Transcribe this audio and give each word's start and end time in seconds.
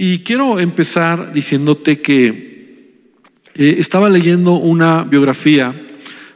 Y 0.00 0.20
quiero 0.20 0.60
empezar 0.60 1.32
diciéndote 1.32 2.00
que 2.00 2.28
eh, 3.56 3.76
estaba 3.80 4.08
leyendo 4.08 4.52
una 4.52 5.02
biografía 5.02 5.74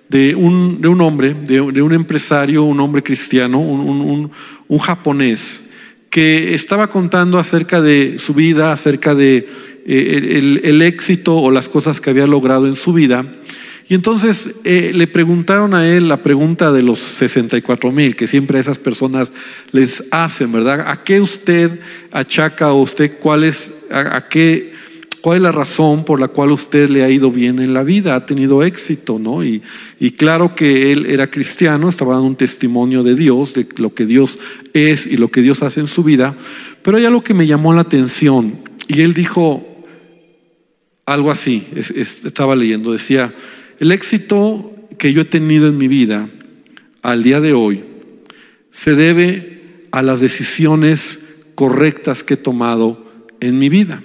de 0.08 0.34
un, 0.34 0.80
de 0.80 0.88
un 0.88 1.00
hombre, 1.00 1.32
de, 1.32 1.60
un 1.60 1.92
empresario, 1.92 2.64
un 2.64 2.80
hombre 2.80 3.04
cristiano, 3.04 3.60
un, 3.60 4.32
un, 4.66 4.78
japonés, 4.80 5.62
que 6.10 6.54
estaba 6.54 6.88
contando 6.88 7.38
acerca 7.38 7.80
de 7.80 8.16
su 8.18 8.34
vida, 8.34 8.72
acerca 8.72 9.14
de 9.14 9.48
eh, 9.86 10.38
el, 10.38 10.60
el, 10.64 10.82
éxito 10.82 11.36
o 11.36 11.52
las 11.52 11.68
cosas 11.68 12.00
que 12.00 12.10
había 12.10 12.26
logrado 12.26 12.66
en 12.66 12.74
su 12.74 12.92
vida. 12.92 13.24
Y 13.92 13.94
entonces 13.94 14.54
eh, 14.64 14.92
le 14.94 15.06
preguntaron 15.06 15.74
a 15.74 15.86
él 15.86 16.08
la 16.08 16.22
pregunta 16.22 16.72
de 16.72 16.82
los 16.82 16.98
64 16.98 17.92
mil, 17.92 18.16
que 18.16 18.26
siempre 18.26 18.56
a 18.56 18.60
esas 18.62 18.78
personas 18.78 19.34
les 19.70 20.04
hacen, 20.10 20.50
¿verdad? 20.50 20.86
¿A 20.88 21.04
qué 21.04 21.20
usted 21.20 21.78
achaca 22.10 22.72
o 22.72 22.80
usted 22.80 23.18
cuál 23.20 23.44
es, 23.44 23.70
a 23.90 24.28
qué 24.30 24.72
¿Cuál 25.20 25.36
es 25.36 25.42
la 25.42 25.52
razón 25.52 26.06
por 26.06 26.18
la 26.18 26.28
cual 26.28 26.52
usted 26.52 26.88
le 26.88 27.04
ha 27.04 27.10
ido 27.10 27.30
bien 27.30 27.58
en 27.58 27.74
la 27.74 27.84
vida? 27.84 28.14
Ha 28.14 28.24
tenido 28.24 28.62
éxito, 28.62 29.18
¿no? 29.18 29.44
Y, 29.44 29.60
y 30.00 30.12
claro 30.12 30.54
que 30.54 30.90
él 30.90 31.04
era 31.04 31.30
cristiano, 31.30 31.90
estaba 31.90 32.14
dando 32.14 32.28
un 32.28 32.36
testimonio 32.36 33.02
de 33.02 33.14
Dios, 33.14 33.52
de 33.52 33.68
lo 33.76 33.92
que 33.92 34.06
Dios 34.06 34.38
es 34.72 35.06
y 35.06 35.18
lo 35.18 35.28
que 35.28 35.42
Dios 35.42 35.62
hace 35.62 35.80
en 35.80 35.86
su 35.86 36.02
vida, 36.02 36.34
pero 36.82 36.96
hay 36.96 37.04
algo 37.04 37.22
que 37.22 37.34
me 37.34 37.46
llamó 37.46 37.74
la 37.74 37.82
atención 37.82 38.58
y 38.88 39.02
él 39.02 39.12
dijo 39.12 39.66
algo 41.04 41.30
así, 41.30 41.66
estaba 41.76 42.56
leyendo, 42.56 42.92
decía, 42.92 43.34
el 43.82 43.90
éxito 43.90 44.70
que 44.96 45.12
yo 45.12 45.22
he 45.22 45.24
tenido 45.24 45.66
en 45.66 45.76
mi 45.76 45.88
vida 45.88 46.30
al 47.02 47.24
día 47.24 47.40
de 47.40 47.52
hoy 47.52 47.82
se 48.70 48.94
debe 48.94 49.88
a 49.90 50.02
las 50.02 50.20
decisiones 50.20 51.18
correctas 51.56 52.22
que 52.22 52.34
he 52.34 52.36
tomado 52.36 53.04
en 53.40 53.58
mi 53.58 53.68
vida. 53.68 54.00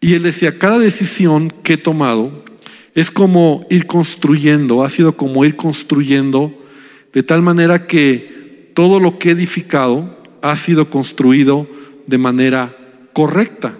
Y 0.00 0.14
él 0.14 0.22
decía, 0.22 0.60
cada 0.60 0.78
decisión 0.78 1.52
que 1.64 1.72
he 1.72 1.76
tomado 1.76 2.44
es 2.94 3.10
como 3.10 3.66
ir 3.68 3.86
construyendo, 3.86 4.84
ha 4.84 4.90
sido 4.90 5.16
como 5.16 5.44
ir 5.44 5.56
construyendo, 5.56 6.54
de 7.12 7.24
tal 7.24 7.42
manera 7.42 7.88
que 7.88 8.70
todo 8.74 9.00
lo 9.00 9.18
que 9.18 9.30
he 9.30 9.32
edificado 9.32 10.22
ha 10.40 10.54
sido 10.54 10.88
construido 10.88 11.66
de 12.06 12.18
manera 12.18 12.76
correcta. 13.12 13.76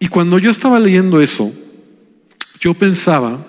Y 0.00 0.08
cuando 0.08 0.40
yo 0.40 0.50
estaba 0.50 0.80
leyendo 0.80 1.22
eso, 1.22 1.52
yo 2.62 2.74
pensaba, 2.74 3.44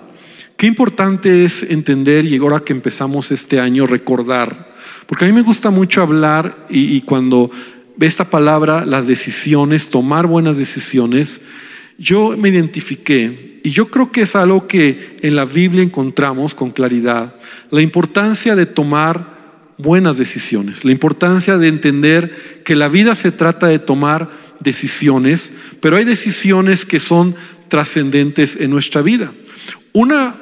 qué 0.56 0.66
importante 0.66 1.44
es 1.44 1.62
entender 1.62 2.24
y 2.24 2.36
ahora 2.36 2.64
que 2.64 2.72
empezamos 2.72 3.30
este 3.30 3.60
año 3.60 3.86
recordar, 3.86 4.74
porque 5.06 5.24
a 5.24 5.28
mí 5.28 5.32
me 5.32 5.42
gusta 5.42 5.70
mucho 5.70 6.02
hablar 6.02 6.66
y, 6.68 7.00
cuando 7.02 7.48
esta 8.00 8.28
palabra, 8.28 8.84
las 8.84 9.06
decisiones, 9.06 9.86
tomar 9.86 10.26
buenas 10.26 10.56
decisiones, 10.56 11.40
yo 11.96 12.36
me 12.36 12.48
identifiqué. 12.48 13.60
Y 13.62 13.70
yo 13.70 13.88
creo 13.88 14.10
que 14.10 14.22
es 14.22 14.34
algo 14.34 14.66
que 14.66 15.16
en 15.22 15.36
la 15.36 15.44
Biblia 15.44 15.84
encontramos 15.84 16.52
con 16.52 16.72
claridad, 16.72 17.36
la 17.70 17.82
importancia 17.82 18.56
de 18.56 18.66
tomar 18.66 19.32
buenas 19.78 20.18
decisiones, 20.18 20.84
la 20.84 20.90
importancia 20.90 21.56
de 21.56 21.68
entender 21.68 22.62
que 22.64 22.74
la 22.74 22.88
vida 22.88 23.14
se 23.14 23.30
trata 23.30 23.68
de 23.68 23.78
tomar 23.78 24.28
decisiones, 24.58 25.52
pero 25.80 25.96
hay 25.96 26.04
decisiones 26.04 26.84
que 26.84 26.98
son 26.98 27.36
trascendentes 27.68 28.56
en 28.56 28.70
nuestra 28.70 29.02
vida. 29.02 29.32
Una 29.92 30.36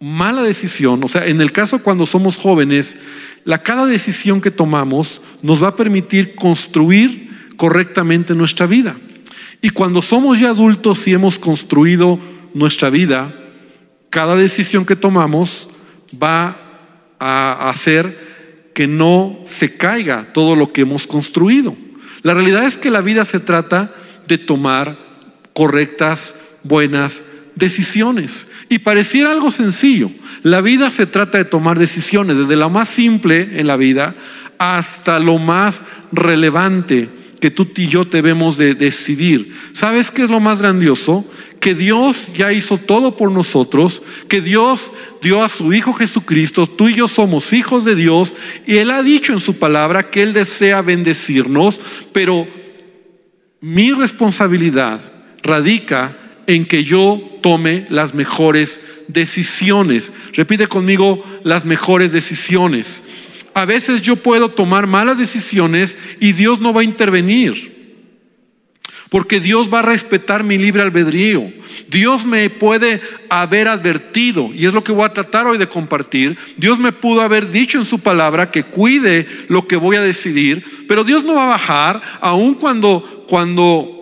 mala 0.00 0.42
decisión, 0.42 1.04
o 1.04 1.08
sea, 1.08 1.26
en 1.26 1.40
el 1.40 1.52
caso 1.52 1.82
cuando 1.82 2.06
somos 2.06 2.36
jóvenes, 2.36 2.96
la 3.44 3.62
cada 3.62 3.86
decisión 3.86 4.40
que 4.40 4.50
tomamos 4.50 5.20
nos 5.42 5.62
va 5.62 5.68
a 5.68 5.76
permitir 5.76 6.34
construir 6.34 7.30
correctamente 7.56 8.34
nuestra 8.34 8.66
vida. 8.66 8.96
Y 9.62 9.70
cuando 9.70 10.00
somos 10.00 10.38
ya 10.38 10.50
adultos 10.50 11.06
y 11.06 11.12
hemos 11.12 11.38
construido 11.38 12.18
nuestra 12.54 12.88
vida, 12.88 13.34
cada 14.08 14.36
decisión 14.36 14.86
que 14.86 14.96
tomamos 14.96 15.68
va 16.22 16.56
a 17.18 17.68
hacer 17.68 18.70
que 18.74 18.86
no 18.86 19.40
se 19.44 19.76
caiga 19.76 20.32
todo 20.32 20.56
lo 20.56 20.72
que 20.72 20.82
hemos 20.82 21.06
construido. 21.06 21.76
La 22.22 22.34
realidad 22.34 22.64
es 22.64 22.78
que 22.78 22.90
la 22.90 23.02
vida 23.02 23.24
se 23.24 23.40
trata 23.40 23.92
de 24.26 24.38
tomar 24.38 25.09
correctas, 25.60 26.34
buenas 26.62 27.22
decisiones. 27.54 28.46
Y 28.70 28.78
pareciera 28.78 29.30
algo 29.30 29.50
sencillo. 29.50 30.10
La 30.42 30.62
vida 30.62 30.90
se 30.90 31.04
trata 31.04 31.36
de 31.36 31.44
tomar 31.44 31.78
decisiones, 31.78 32.38
desde 32.38 32.56
lo 32.56 32.70
más 32.70 32.88
simple 32.88 33.60
en 33.60 33.66
la 33.66 33.76
vida 33.76 34.14
hasta 34.56 35.18
lo 35.18 35.36
más 35.36 35.82
relevante 36.12 37.10
que 37.42 37.50
tú 37.50 37.68
y 37.76 37.88
yo 37.88 38.06
debemos 38.06 38.56
de 38.56 38.74
decidir. 38.74 39.54
¿Sabes 39.74 40.10
qué 40.10 40.22
es 40.22 40.30
lo 40.30 40.40
más 40.40 40.62
grandioso? 40.62 41.26
Que 41.60 41.74
Dios 41.74 42.32
ya 42.32 42.54
hizo 42.54 42.78
todo 42.78 43.14
por 43.14 43.30
nosotros, 43.30 44.02
que 44.28 44.40
Dios 44.40 44.90
dio 45.20 45.44
a 45.44 45.50
su 45.50 45.74
Hijo 45.74 45.92
Jesucristo, 45.92 46.66
tú 46.66 46.88
y 46.88 46.94
yo 46.94 47.06
somos 47.06 47.52
hijos 47.52 47.84
de 47.84 47.96
Dios, 47.96 48.34
y 48.66 48.78
Él 48.78 48.90
ha 48.90 49.02
dicho 49.02 49.34
en 49.34 49.40
su 49.40 49.58
palabra 49.58 50.08
que 50.08 50.22
Él 50.22 50.32
desea 50.32 50.80
bendecirnos, 50.80 51.78
pero 52.14 52.48
mi 53.60 53.92
responsabilidad 53.92 55.19
radica 55.42 56.16
en 56.46 56.66
que 56.66 56.84
yo 56.84 57.20
tome 57.42 57.86
las 57.90 58.14
mejores 58.14 58.80
decisiones. 59.08 60.12
Repite 60.34 60.66
conmigo 60.66 61.24
las 61.44 61.64
mejores 61.64 62.12
decisiones. 62.12 63.02
A 63.54 63.64
veces 63.64 64.02
yo 64.02 64.16
puedo 64.16 64.50
tomar 64.50 64.86
malas 64.86 65.18
decisiones 65.18 65.96
y 66.20 66.32
Dios 66.32 66.60
no 66.60 66.72
va 66.72 66.82
a 66.82 66.84
intervenir. 66.84 67.78
Porque 69.08 69.40
Dios 69.40 69.68
va 69.72 69.80
a 69.80 69.82
respetar 69.82 70.44
mi 70.44 70.56
libre 70.56 70.82
albedrío. 70.82 71.52
Dios 71.88 72.24
me 72.24 72.48
puede 72.48 73.00
haber 73.28 73.66
advertido, 73.66 74.50
y 74.54 74.66
es 74.66 74.72
lo 74.72 74.84
que 74.84 74.92
voy 74.92 75.04
a 75.04 75.12
tratar 75.12 75.48
hoy 75.48 75.58
de 75.58 75.68
compartir. 75.68 76.38
Dios 76.56 76.78
me 76.78 76.92
pudo 76.92 77.20
haber 77.22 77.50
dicho 77.50 77.78
en 77.78 77.84
su 77.84 77.98
palabra 77.98 78.52
que 78.52 78.62
cuide 78.62 79.26
lo 79.48 79.66
que 79.66 79.74
voy 79.74 79.96
a 79.96 80.02
decidir, 80.02 80.64
pero 80.86 81.02
Dios 81.02 81.24
no 81.24 81.34
va 81.34 81.44
a 81.44 81.50
bajar, 81.50 82.00
aun 82.20 82.54
cuando, 82.54 83.24
cuando 83.28 83.99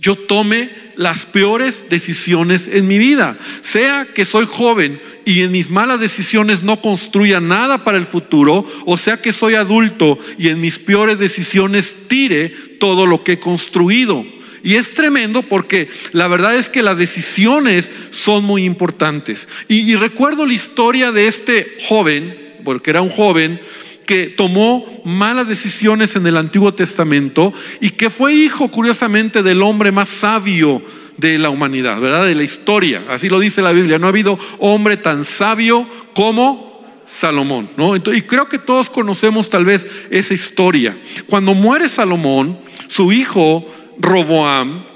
yo 0.00 0.16
tome 0.16 0.70
las 0.96 1.26
peores 1.26 1.86
decisiones 1.90 2.68
en 2.72 2.88
mi 2.88 2.98
vida. 2.98 3.36
Sea 3.60 4.08
que 4.14 4.24
soy 4.24 4.46
joven 4.50 5.00
y 5.26 5.42
en 5.42 5.52
mis 5.52 5.68
malas 5.68 6.00
decisiones 6.00 6.62
no 6.62 6.80
construya 6.80 7.40
nada 7.40 7.84
para 7.84 7.98
el 7.98 8.06
futuro, 8.06 8.66
o 8.86 8.96
sea 8.96 9.20
que 9.20 9.32
soy 9.32 9.54
adulto 9.54 10.18
y 10.38 10.48
en 10.48 10.60
mis 10.60 10.78
peores 10.78 11.18
decisiones 11.18 11.94
tire 12.08 12.48
todo 12.78 13.06
lo 13.06 13.22
que 13.22 13.32
he 13.32 13.38
construido. 13.38 14.24
Y 14.62 14.74
es 14.74 14.94
tremendo 14.94 15.42
porque 15.42 15.88
la 16.12 16.28
verdad 16.28 16.56
es 16.56 16.68
que 16.68 16.82
las 16.82 16.98
decisiones 16.98 17.90
son 18.10 18.44
muy 18.44 18.64
importantes. 18.64 19.48
Y, 19.68 19.90
y 19.90 19.96
recuerdo 19.96 20.46
la 20.46 20.54
historia 20.54 21.12
de 21.12 21.28
este 21.28 21.76
joven, 21.88 22.56
porque 22.64 22.90
era 22.90 23.00
un 23.00 23.10
joven, 23.10 23.60
que 24.10 24.26
tomó 24.26 24.84
malas 25.04 25.46
decisiones 25.46 26.16
en 26.16 26.26
el 26.26 26.36
Antiguo 26.36 26.74
Testamento 26.74 27.54
y 27.80 27.90
que 27.90 28.10
fue 28.10 28.34
hijo, 28.34 28.68
curiosamente, 28.68 29.44
del 29.44 29.62
hombre 29.62 29.92
más 29.92 30.08
sabio 30.08 30.82
de 31.16 31.38
la 31.38 31.48
humanidad, 31.48 32.00
¿verdad? 32.00 32.26
De 32.26 32.34
la 32.34 32.42
historia. 32.42 33.04
Así 33.08 33.28
lo 33.28 33.38
dice 33.38 33.62
la 33.62 33.70
Biblia. 33.70 34.00
No 34.00 34.06
ha 34.06 34.08
habido 34.08 34.36
hombre 34.58 34.96
tan 34.96 35.24
sabio 35.24 35.86
como 36.12 36.84
Salomón, 37.06 37.70
¿no? 37.76 37.94
y 37.94 38.00
creo 38.00 38.48
que 38.48 38.58
todos 38.58 38.90
conocemos 38.90 39.48
tal 39.48 39.64
vez 39.64 39.86
esa 40.10 40.34
historia. 40.34 40.98
Cuando 41.28 41.54
muere 41.54 41.88
Salomón, 41.88 42.58
su 42.88 43.12
hijo 43.12 43.64
Roboam 44.00 44.86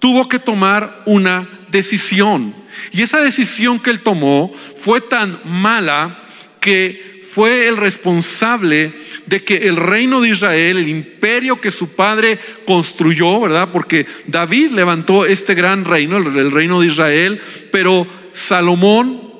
tuvo 0.00 0.28
que 0.28 0.40
tomar 0.40 1.04
una 1.06 1.48
decisión. 1.70 2.56
Y 2.90 3.02
esa 3.02 3.20
decisión 3.20 3.78
que 3.78 3.90
él 3.90 4.00
tomó 4.00 4.52
fue 4.82 5.00
tan 5.00 5.38
mala 5.44 6.24
que 6.58 7.13
fue 7.34 7.66
el 7.66 7.76
responsable 7.76 8.92
de 9.26 9.42
que 9.42 9.66
el 9.66 9.74
reino 9.74 10.20
de 10.20 10.28
Israel, 10.28 10.78
el 10.78 10.88
imperio 10.88 11.60
que 11.60 11.72
su 11.72 11.88
padre 11.88 12.38
construyó, 12.64 13.40
¿verdad? 13.40 13.70
Porque 13.72 14.06
David 14.28 14.70
levantó 14.70 15.26
este 15.26 15.54
gran 15.54 15.84
reino, 15.84 16.16
el, 16.16 16.52
reino 16.52 16.80
de 16.80 16.86
Israel, 16.86 17.40
pero 17.72 18.06
Salomón 18.30 19.32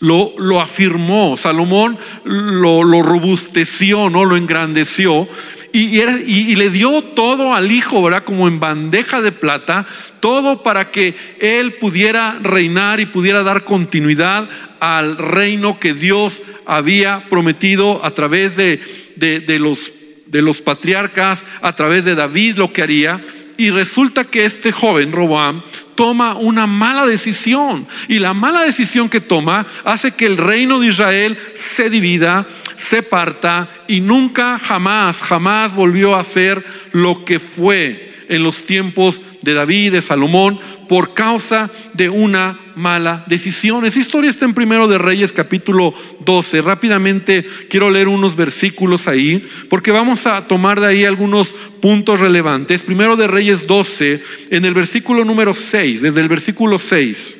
lo, 0.00 0.34
lo, 0.38 0.60
afirmó, 0.60 1.36
Salomón 1.36 1.98
lo, 2.24 2.82
lo, 2.82 3.02
robusteció, 3.02 4.10
¿no? 4.10 4.24
Lo 4.24 4.36
engrandeció 4.36 5.28
y, 5.72 6.00
y, 6.00 6.56
le 6.56 6.70
dio 6.70 7.02
todo 7.02 7.54
al 7.54 7.70
hijo, 7.70 8.02
¿verdad? 8.02 8.24
Como 8.24 8.48
en 8.48 8.58
bandeja 8.58 9.20
de 9.20 9.32
plata, 9.32 9.86
todo 10.20 10.62
para 10.62 10.90
que 10.90 11.14
él 11.40 11.74
pudiera 11.74 12.38
reinar 12.42 13.00
y 13.00 13.06
pudiera 13.06 13.42
dar 13.42 13.64
continuidad 13.64 14.48
al 14.80 15.18
reino 15.18 15.78
que 15.78 15.94
Dios 15.94 16.42
había 16.66 17.24
prometido 17.28 18.04
a 18.04 18.10
través 18.12 18.56
de, 18.56 18.80
de, 19.16 19.58
los, 19.58 19.92
de 20.26 20.42
los 20.42 20.60
patriarcas, 20.60 21.44
a 21.60 21.74
través 21.74 22.04
de 22.04 22.14
David 22.14 22.56
lo 22.56 22.72
que 22.72 22.82
haría. 22.82 23.22
Y 23.58 23.70
resulta 23.70 24.24
que 24.24 24.44
este 24.44 24.70
joven, 24.72 25.10
Roboam, 25.10 25.62
toma 25.96 26.36
una 26.36 26.68
mala 26.68 27.06
decisión. 27.06 27.88
Y 28.06 28.20
la 28.20 28.32
mala 28.32 28.62
decisión 28.62 29.08
que 29.08 29.20
toma 29.20 29.66
hace 29.84 30.12
que 30.12 30.26
el 30.26 30.36
reino 30.36 30.78
de 30.78 30.86
Israel 30.86 31.36
se 31.54 31.90
divida, 31.90 32.46
se 32.76 33.02
parta 33.02 33.68
y 33.88 34.00
nunca, 34.00 34.60
jamás, 34.60 35.20
jamás 35.20 35.74
volvió 35.74 36.14
a 36.14 36.22
ser 36.22 36.64
lo 36.92 37.24
que 37.24 37.40
fue 37.40 38.14
en 38.28 38.44
los 38.44 38.64
tiempos 38.64 39.20
de 39.42 39.54
David, 39.54 39.92
de 39.92 40.00
Salomón, 40.00 40.58
por 40.88 41.14
causa 41.14 41.70
de 41.94 42.08
una 42.08 42.58
mala 42.74 43.24
decisión. 43.26 43.84
Esa 43.84 43.98
historia 43.98 44.30
está 44.30 44.44
en 44.44 44.54
Primero 44.54 44.88
de 44.88 44.98
Reyes 44.98 45.32
capítulo 45.32 45.94
12. 46.24 46.62
Rápidamente 46.62 47.46
quiero 47.68 47.90
leer 47.90 48.08
unos 48.08 48.36
versículos 48.36 49.08
ahí, 49.08 49.44
porque 49.68 49.90
vamos 49.90 50.26
a 50.26 50.46
tomar 50.46 50.80
de 50.80 50.86
ahí 50.86 51.04
algunos 51.04 51.48
puntos 51.80 52.20
relevantes. 52.20 52.82
Primero 52.82 53.16
de 53.16 53.26
Reyes 53.26 53.66
12, 53.66 54.22
en 54.50 54.64
el 54.64 54.74
versículo 54.74 55.24
número 55.24 55.54
6, 55.54 56.02
desde 56.02 56.20
el 56.20 56.28
versículo 56.28 56.78
6. 56.78 57.38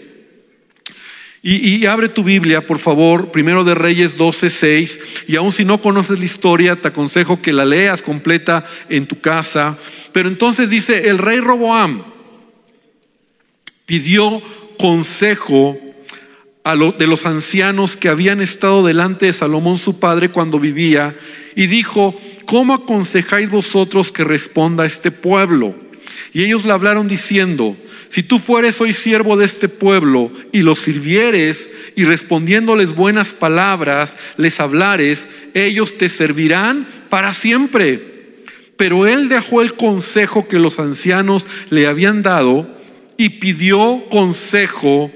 Y, 1.41 1.87
abre 1.87 2.09
tu 2.09 2.25
Biblia, 2.25 2.67
por 2.67 2.81
favor, 2.81 3.31
primero 3.31 3.63
de 3.63 3.75
Reyes 3.75 4.17
12, 4.17 4.51
6. 4.51 4.99
Y 5.29 5.37
aun 5.37 5.53
si 5.53 5.65
no 5.65 5.81
conoces 5.81 6.19
la 6.19 6.25
historia, 6.25 6.77
te 6.77 6.89
aconsejo 6.89 7.41
que 7.41 7.53
la 7.53 7.65
leas 7.65 8.03
completa 8.03 8.67
en 8.89 9.07
tu 9.07 9.21
casa. 9.21 9.79
Pero 10.13 10.29
entonces 10.29 10.69
dice, 10.69 11.09
el 11.09 11.19
rey 11.19 11.39
Roboam 11.39 12.03
pidió 13.87 14.43
consejo 14.79 15.79
a 16.65 16.77
de 16.77 17.07
los 17.07 17.25
ancianos 17.25 17.97
que 17.97 18.09
habían 18.09 18.43
estado 18.43 18.85
delante 18.85 19.27
de 19.27 19.33
Salomón 19.33 19.79
su 19.79 19.99
padre 19.99 20.31
cuando 20.31 20.59
vivía 20.59 21.17
y 21.57 21.67
dijo, 21.67 22.15
¿cómo 22.45 22.75
aconsejáis 22.75 23.49
vosotros 23.49 24.13
que 24.13 24.23
responda 24.23 24.85
este 24.85 25.11
pueblo? 25.11 25.75
Y 26.33 26.45
ellos 26.45 26.65
le 26.65 26.73
hablaron 26.73 27.09
diciendo, 27.09 27.77
si 28.09 28.23
tú 28.23 28.39
fueres 28.39 28.81
hoy 28.81 28.95
siervo 28.95 29.37
de 29.37 29.45
este 29.45 29.69
pueblo 29.69 30.33
y 30.53 30.63
los 30.63 30.81
sirvieres 30.81 31.69
y 31.97 32.05
respondiéndoles 32.05 32.95
buenas 32.95 33.31
palabras 33.31 34.17
les 34.37 34.61
hablares, 34.61 35.29
ellos 35.55 35.99
te 35.99 36.09
servirán 36.09 36.87
para 37.09 37.33
siempre. 37.33 38.37
Pero 38.77 39.07
él 39.07 39.29
dejó 39.29 39.61
el 39.61 39.75
consejo 39.75 40.49
que 40.49 40.59
los 40.59 40.79
ancianos 40.79 41.47
le 41.71 41.87
habían 41.87 42.23
dado 42.23 42.69
y 43.17 43.31
pidió 43.31 44.05
consejo 44.11 45.11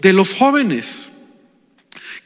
de 0.00 0.12
los 0.12 0.30
jóvenes 0.30 1.09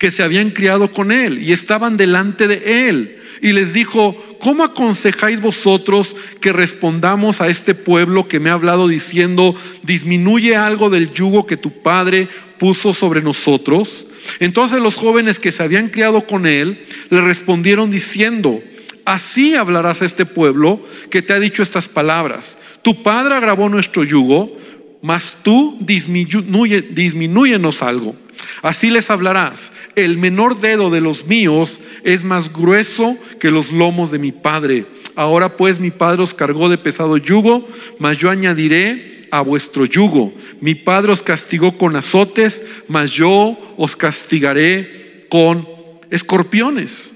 que 0.05 0.11
se 0.11 0.23
habían 0.23 0.51
criado 0.51 0.93
con 0.93 1.12
él 1.12 1.43
y 1.43 1.55
estaban 1.55 1.97
delante 1.97 2.47
de 2.47 2.91
él. 2.91 3.21
Y 3.41 3.53
les 3.53 3.73
dijo, 3.73 4.15
¿cómo 4.39 4.62
aconsejáis 4.62 5.41
vosotros 5.41 6.15
que 6.43 6.53
respondamos 6.53 7.41
a 7.41 7.49
este 7.49 7.75
pueblo 7.75 8.29
que 8.29 8.39
me 8.39 8.51
ha 8.51 8.53
hablado 8.53 8.87
diciendo, 8.87 9.56
disminuye 9.83 10.56
algo 10.56 10.91
del 10.91 11.11
yugo 11.11 11.47
que 11.47 11.56
tu 11.56 11.81
padre 11.81 12.29
puso 12.59 12.93
sobre 12.93 13.23
nosotros? 13.23 14.05
Entonces 14.41 14.79
los 14.81 14.95
jóvenes 14.95 15.39
que 15.39 15.53
se 15.53 15.62
habían 15.62 15.89
criado 15.89 16.27
con 16.27 16.45
él 16.45 16.85
le 17.09 17.23
respondieron 17.23 17.91
diciendo, 17.91 18.62
así 19.06 19.55
hablarás 19.55 20.03
a 20.03 20.05
este 20.05 20.27
pueblo 20.27 20.87
que 21.09 21.23
te 21.23 21.33
ha 21.33 21.41
dicho 21.41 21.62
estas 21.62 21.89
palabras. 21.89 22.59
Tu 22.83 23.03
padre 23.03 23.37
agravó 23.37 23.71
nuestro 23.71 24.05
yugo, 24.05 24.55
mas 25.01 25.33
tú 25.43 25.79
disminuye, 25.81 26.83
disminúyenos 26.83 27.81
algo. 27.81 28.17
Así 28.62 28.91
les 28.91 29.11
hablarás 29.11 29.73
el 29.96 30.19
menor 30.19 30.61
dedo 30.61 30.91
de 30.91 31.00
los 31.00 31.26
míos 31.26 31.81
es 32.02 32.25
más 32.25 32.52
grueso 32.52 33.17
que 33.38 33.50
los 33.50 33.73
lomos 33.73 34.11
de 34.11 34.19
mi 34.19 34.32
padre. 34.32 34.87
Ahora 35.17 35.56
pues 35.56 35.79
mi 35.79 35.91
padre 35.91 36.23
os 36.23 36.35
cargó 36.35 36.69
de 36.69 36.79
pesado 36.79 37.17
yugo, 37.17 37.69
mas 37.99 38.19
yo 38.19 38.31
añadiré 38.31 39.29
a 39.31 39.41
vuestro 39.41 39.85
yugo. 39.85 40.32
Mi 40.61 40.75
padre 40.75 41.12
os 41.12 41.23
castigó 41.23 41.79
con 41.79 41.96
azotes, 41.96 42.62
mas 42.88 43.11
yo 43.11 43.58
os 43.76 43.96
castigaré 43.96 45.26
con 45.29 45.69
escorpiones. 46.11 47.14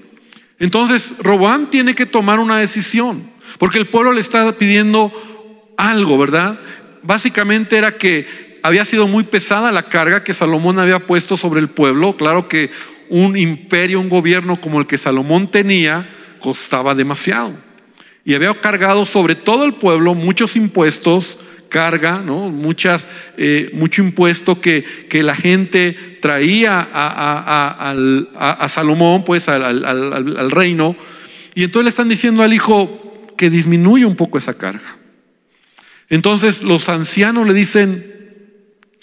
Entonces 0.59 1.13
Robán 1.19 1.69
tiene 1.69 1.95
que 1.95 2.05
tomar 2.05 2.39
una 2.39 2.59
decisión, 2.59 3.29
porque 3.57 3.77
el 3.77 3.87
pueblo 3.87 4.11
le 4.11 4.21
está 4.21 4.51
pidiendo 4.57 5.11
algo, 5.77 6.17
¿verdad? 6.17 6.59
Básicamente 7.01 7.77
era 7.77 7.97
que 7.97 8.48
había 8.63 8.85
sido 8.85 9.07
muy 9.07 9.23
pesada 9.23 9.71
la 9.71 9.89
carga 9.89 10.23
que 10.23 10.33
Salomón 10.33 10.79
había 10.79 10.99
puesto 10.99 11.37
sobre 11.37 11.59
el 11.59 11.69
pueblo. 11.69 12.15
Claro 12.17 12.47
que 12.47 12.71
un 13.09 13.37
imperio, 13.37 13.99
un 13.99 14.09
gobierno 14.09 14.61
como 14.61 14.79
el 14.79 14.87
que 14.87 14.97
Salomón 14.97 15.49
tenía, 15.49 16.09
costaba 16.39 16.95
demasiado. 16.95 17.53
Y 18.23 18.33
había 18.35 18.53
cargado 18.61 19.05
sobre 19.05 19.35
todo 19.35 19.65
el 19.65 19.73
pueblo 19.73 20.13
muchos 20.13 20.55
impuestos, 20.55 21.37
carga, 21.69 22.21
¿no? 22.23 22.49
Muchas, 22.49 23.05
eh, 23.37 23.69
mucho 23.73 24.01
impuesto 24.01 24.59
que, 24.59 24.83
que, 25.09 25.23
la 25.23 25.35
gente 25.35 26.17
traía 26.21 26.87
a, 26.91 27.91
a, 28.35 28.67
Salomón, 28.67 29.23
pues 29.23 29.47
al, 29.47 29.85
al, 29.85 30.51
reino. 30.51 30.95
Y 31.55 31.63
entonces 31.63 31.85
le 31.85 31.89
están 31.89 32.09
diciendo 32.09 32.43
al 32.43 32.53
hijo 32.53 33.33
que 33.37 33.49
disminuye 33.49 34.05
un 34.05 34.15
poco 34.15 34.37
esa 34.37 34.57
carga. 34.57 34.97
Entonces 36.09 36.61
los 36.61 36.89
ancianos 36.89 37.47
le 37.47 37.53
dicen, 37.53 38.18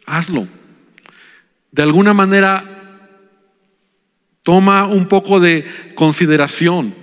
hazlo. 0.06 0.48
De 1.72 1.82
alguna 1.82 2.14
manera, 2.14 2.64
toma 4.42 4.86
un 4.86 5.08
poco 5.08 5.40
de 5.40 5.66
consideración. 5.94 6.94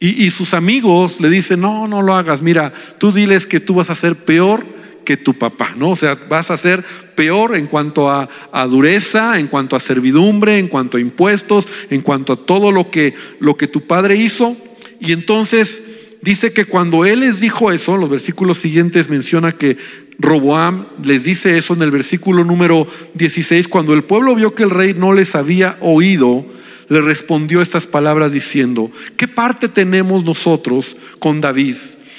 Y, 0.00 0.30
sus 0.30 0.54
amigos 0.54 1.20
le 1.20 1.28
dicen, 1.28 1.60
no, 1.60 1.88
no 1.88 2.02
lo 2.02 2.14
hagas, 2.14 2.40
mira, 2.40 2.72
tú 2.98 3.10
diles 3.10 3.46
que 3.46 3.58
tú 3.58 3.74
vas 3.74 3.90
a 3.90 3.96
ser 3.96 4.14
peor 4.14 4.64
que 5.04 5.16
tu 5.16 5.34
papá, 5.34 5.74
¿no? 5.76 5.90
O 5.90 5.96
sea, 5.96 6.14
vas 6.14 6.52
a 6.52 6.56
ser 6.56 6.84
peor 7.16 7.56
en 7.56 7.66
cuanto 7.66 8.08
a, 8.08 8.28
a, 8.52 8.66
dureza, 8.66 9.40
en 9.40 9.48
cuanto 9.48 9.74
a 9.74 9.80
servidumbre, 9.80 10.58
en 10.58 10.68
cuanto 10.68 10.98
a 10.98 11.00
impuestos, 11.00 11.66
en 11.90 12.02
cuanto 12.02 12.34
a 12.34 12.46
todo 12.46 12.70
lo 12.70 12.92
que, 12.92 13.14
lo 13.40 13.56
que 13.56 13.66
tu 13.66 13.88
padre 13.88 14.16
hizo. 14.16 14.56
Y 15.00 15.10
entonces 15.10 15.82
dice 16.22 16.52
que 16.52 16.64
cuando 16.64 17.04
él 17.04 17.20
les 17.20 17.40
dijo 17.40 17.72
eso, 17.72 17.96
los 17.96 18.10
versículos 18.10 18.58
siguientes 18.58 19.08
menciona 19.08 19.52
que 19.52 19.76
Roboam 20.18 20.86
les 21.02 21.24
dice 21.24 21.56
eso 21.58 21.74
en 21.74 21.82
el 21.82 21.90
versículo 21.90 22.44
número 22.44 22.86
16, 23.14 23.68
cuando 23.68 23.94
el 23.94 24.04
pueblo 24.04 24.34
vio 24.34 24.54
que 24.54 24.64
el 24.64 24.70
rey 24.70 24.94
no 24.94 25.12
les 25.12 25.34
había 25.34 25.76
oído, 25.80 26.44
le 26.88 27.00
respondió 27.00 27.60
estas 27.60 27.86
palabras 27.86 28.32
diciendo, 28.32 28.90
¿qué 29.16 29.28
parte 29.28 29.68
tenemos 29.68 30.24
nosotros 30.24 30.96
con 31.18 31.40
David? 31.40 31.76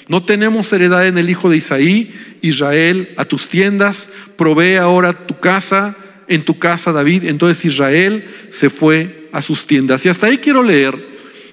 No 0.07 0.23
tenemos 0.23 0.71
heredad 0.73 1.07
en 1.07 1.17
el 1.17 1.29
hijo 1.29 1.49
de 1.49 1.57
Isaí, 1.57 2.13
Israel, 2.41 3.09
a 3.17 3.25
tus 3.25 3.47
tiendas, 3.47 4.09
provee 4.37 4.75
ahora 4.75 5.27
tu 5.27 5.39
casa, 5.39 5.97
en 6.27 6.45
tu 6.45 6.57
casa 6.57 6.91
David. 6.91 7.25
Entonces 7.25 7.63
Israel 7.65 8.23
se 8.49 8.69
fue 8.69 9.27
a 9.31 9.41
sus 9.41 9.67
tiendas. 9.67 10.05
Y 10.05 10.09
hasta 10.09 10.27
ahí 10.27 10.37
quiero 10.37 10.63
leer 10.63 10.95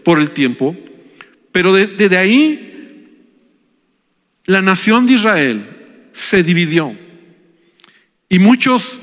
por 0.04 0.20
el 0.20 0.30
tiempo, 0.30 0.76
pero 1.56 1.72
desde 1.72 2.18
ahí 2.18 3.32
la 4.44 4.60
nación 4.60 5.06
de 5.06 5.14
Israel 5.14 5.66
se 6.12 6.42
dividió. 6.42 6.94
Y 8.28 8.38
muchos 8.38 8.98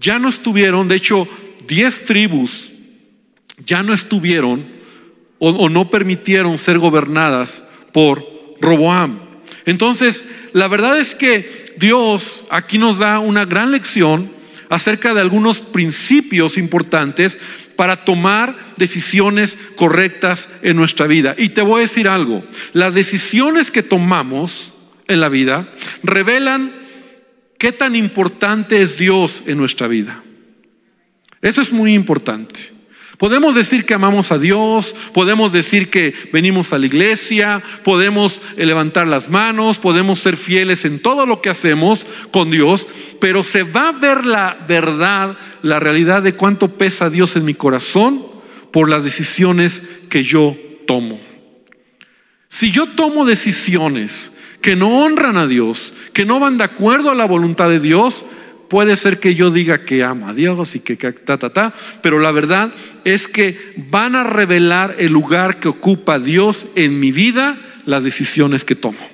ya 0.00 0.18
no 0.18 0.30
estuvieron, 0.30 0.88
de 0.88 0.94
hecho, 0.96 1.28
diez 1.68 2.04
tribus 2.06 2.72
ya 3.66 3.82
no 3.82 3.92
estuvieron 3.92 4.66
o, 5.38 5.50
o 5.50 5.68
no 5.68 5.90
permitieron 5.90 6.56
ser 6.56 6.78
gobernadas 6.78 7.62
por 7.92 8.26
Roboam. 8.58 9.18
Entonces, 9.66 10.24
la 10.54 10.68
verdad 10.68 10.98
es 10.98 11.14
que 11.14 11.74
Dios 11.76 12.46
aquí 12.48 12.78
nos 12.78 13.00
da 13.00 13.18
una 13.18 13.44
gran 13.44 13.70
lección 13.70 14.32
acerca 14.70 15.12
de 15.12 15.20
algunos 15.20 15.60
principios 15.60 16.56
importantes 16.56 17.36
para 17.82 18.04
tomar 18.04 18.54
decisiones 18.76 19.58
correctas 19.74 20.48
en 20.62 20.76
nuestra 20.76 21.08
vida. 21.08 21.34
Y 21.36 21.48
te 21.48 21.62
voy 21.62 21.80
a 21.80 21.88
decir 21.88 22.06
algo, 22.06 22.44
las 22.72 22.94
decisiones 22.94 23.72
que 23.72 23.82
tomamos 23.82 24.72
en 25.08 25.18
la 25.18 25.28
vida 25.28 25.68
revelan 26.04 26.72
qué 27.58 27.72
tan 27.72 27.96
importante 27.96 28.80
es 28.82 28.98
Dios 28.98 29.42
en 29.48 29.58
nuestra 29.58 29.88
vida. 29.88 30.22
Eso 31.40 31.60
es 31.60 31.72
muy 31.72 31.92
importante. 31.92 32.72
Podemos 33.22 33.54
decir 33.54 33.84
que 33.84 33.94
amamos 33.94 34.32
a 34.32 34.38
Dios, 34.38 34.96
podemos 35.14 35.52
decir 35.52 35.90
que 35.90 36.12
venimos 36.32 36.72
a 36.72 36.78
la 36.80 36.86
iglesia, 36.86 37.62
podemos 37.84 38.42
levantar 38.56 39.06
las 39.06 39.30
manos, 39.30 39.78
podemos 39.78 40.18
ser 40.18 40.36
fieles 40.36 40.84
en 40.84 40.98
todo 40.98 41.24
lo 41.24 41.40
que 41.40 41.48
hacemos 41.48 42.04
con 42.32 42.50
Dios, 42.50 42.88
pero 43.20 43.44
se 43.44 43.62
va 43.62 43.90
a 43.90 43.92
ver 43.92 44.26
la 44.26 44.58
verdad, 44.66 45.36
la 45.62 45.78
realidad 45.78 46.24
de 46.24 46.32
cuánto 46.32 46.76
pesa 46.76 47.10
Dios 47.10 47.36
en 47.36 47.44
mi 47.44 47.54
corazón 47.54 48.26
por 48.72 48.88
las 48.88 49.04
decisiones 49.04 49.84
que 50.08 50.24
yo 50.24 50.56
tomo. 50.88 51.20
Si 52.48 52.72
yo 52.72 52.88
tomo 52.88 53.24
decisiones 53.24 54.32
que 54.60 54.74
no 54.74 55.04
honran 55.04 55.36
a 55.36 55.46
Dios, 55.46 55.92
que 56.12 56.24
no 56.24 56.40
van 56.40 56.58
de 56.58 56.64
acuerdo 56.64 57.12
a 57.12 57.14
la 57.14 57.26
voluntad 57.26 57.68
de 57.68 57.78
Dios, 57.78 58.24
puede 58.72 58.96
ser 58.96 59.20
que 59.20 59.34
yo 59.34 59.50
diga 59.50 59.84
que 59.84 60.02
amo 60.02 60.30
a 60.30 60.32
Dios 60.32 60.74
y 60.74 60.80
que 60.80 60.96
ta, 60.96 61.36
ta, 61.36 61.52
ta, 61.52 61.74
pero 62.00 62.18
la 62.18 62.32
verdad 62.32 62.72
es 63.04 63.28
que 63.28 63.74
van 63.90 64.16
a 64.16 64.24
revelar 64.24 64.96
el 64.98 65.12
lugar 65.12 65.60
que 65.60 65.68
ocupa 65.68 66.18
Dios 66.18 66.66
en 66.74 66.98
mi 66.98 67.12
vida, 67.12 67.58
las 67.84 68.02
decisiones 68.02 68.64
que 68.64 68.74
tomo. 68.74 69.06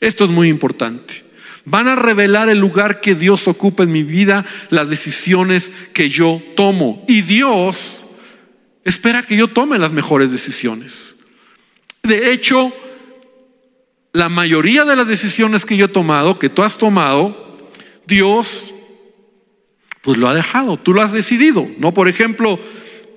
Esto 0.00 0.24
es 0.24 0.30
muy 0.30 0.48
importante. 0.48 1.26
Van 1.66 1.88
a 1.88 1.94
revelar 1.94 2.48
el 2.48 2.58
lugar 2.58 3.02
que 3.02 3.14
Dios 3.14 3.46
ocupa 3.48 3.82
en 3.82 3.92
mi 3.92 4.02
vida, 4.02 4.46
las 4.70 4.88
decisiones 4.88 5.70
que 5.92 6.08
yo 6.08 6.42
tomo. 6.56 7.04
Y 7.06 7.20
Dios 7.20 8.06
espera 8.82 9.24
que 9.24 9.36
yo 9.36 9.48
tome 9.48 9.78
las 9.78 9.92
mejores 9.92 10.32
decisiones. 10.32 11.16
De 12.02 12.32
hecho, 12.32 12.72
la 14.14 14.30
mayoría 14.30 14.86
de 14.86 14.96
las 14.96 15.06
decisiones 15.06 15.66
que 15.66 15.76
yo 15.76 15.84
he 15.84 15.88
tomado, 15.88 16.38
que 16.38 16.48
tú 16.48 16.62
has 16.62 16.78
tomado, 16.78 17.49
Dios 18.10 18.74
pues 20.02 20.18
lo 20.18 20.28
ha 20.28 20.34
dejado, 20.34 20.78
tú 20.78 20.92
lo 20.92 21.02
has 21.02 21.12
decidido, 21.12 21.70
¿no? 21.78 21.94
Por 21.94 22.08
ejemplo, 22.08 22.58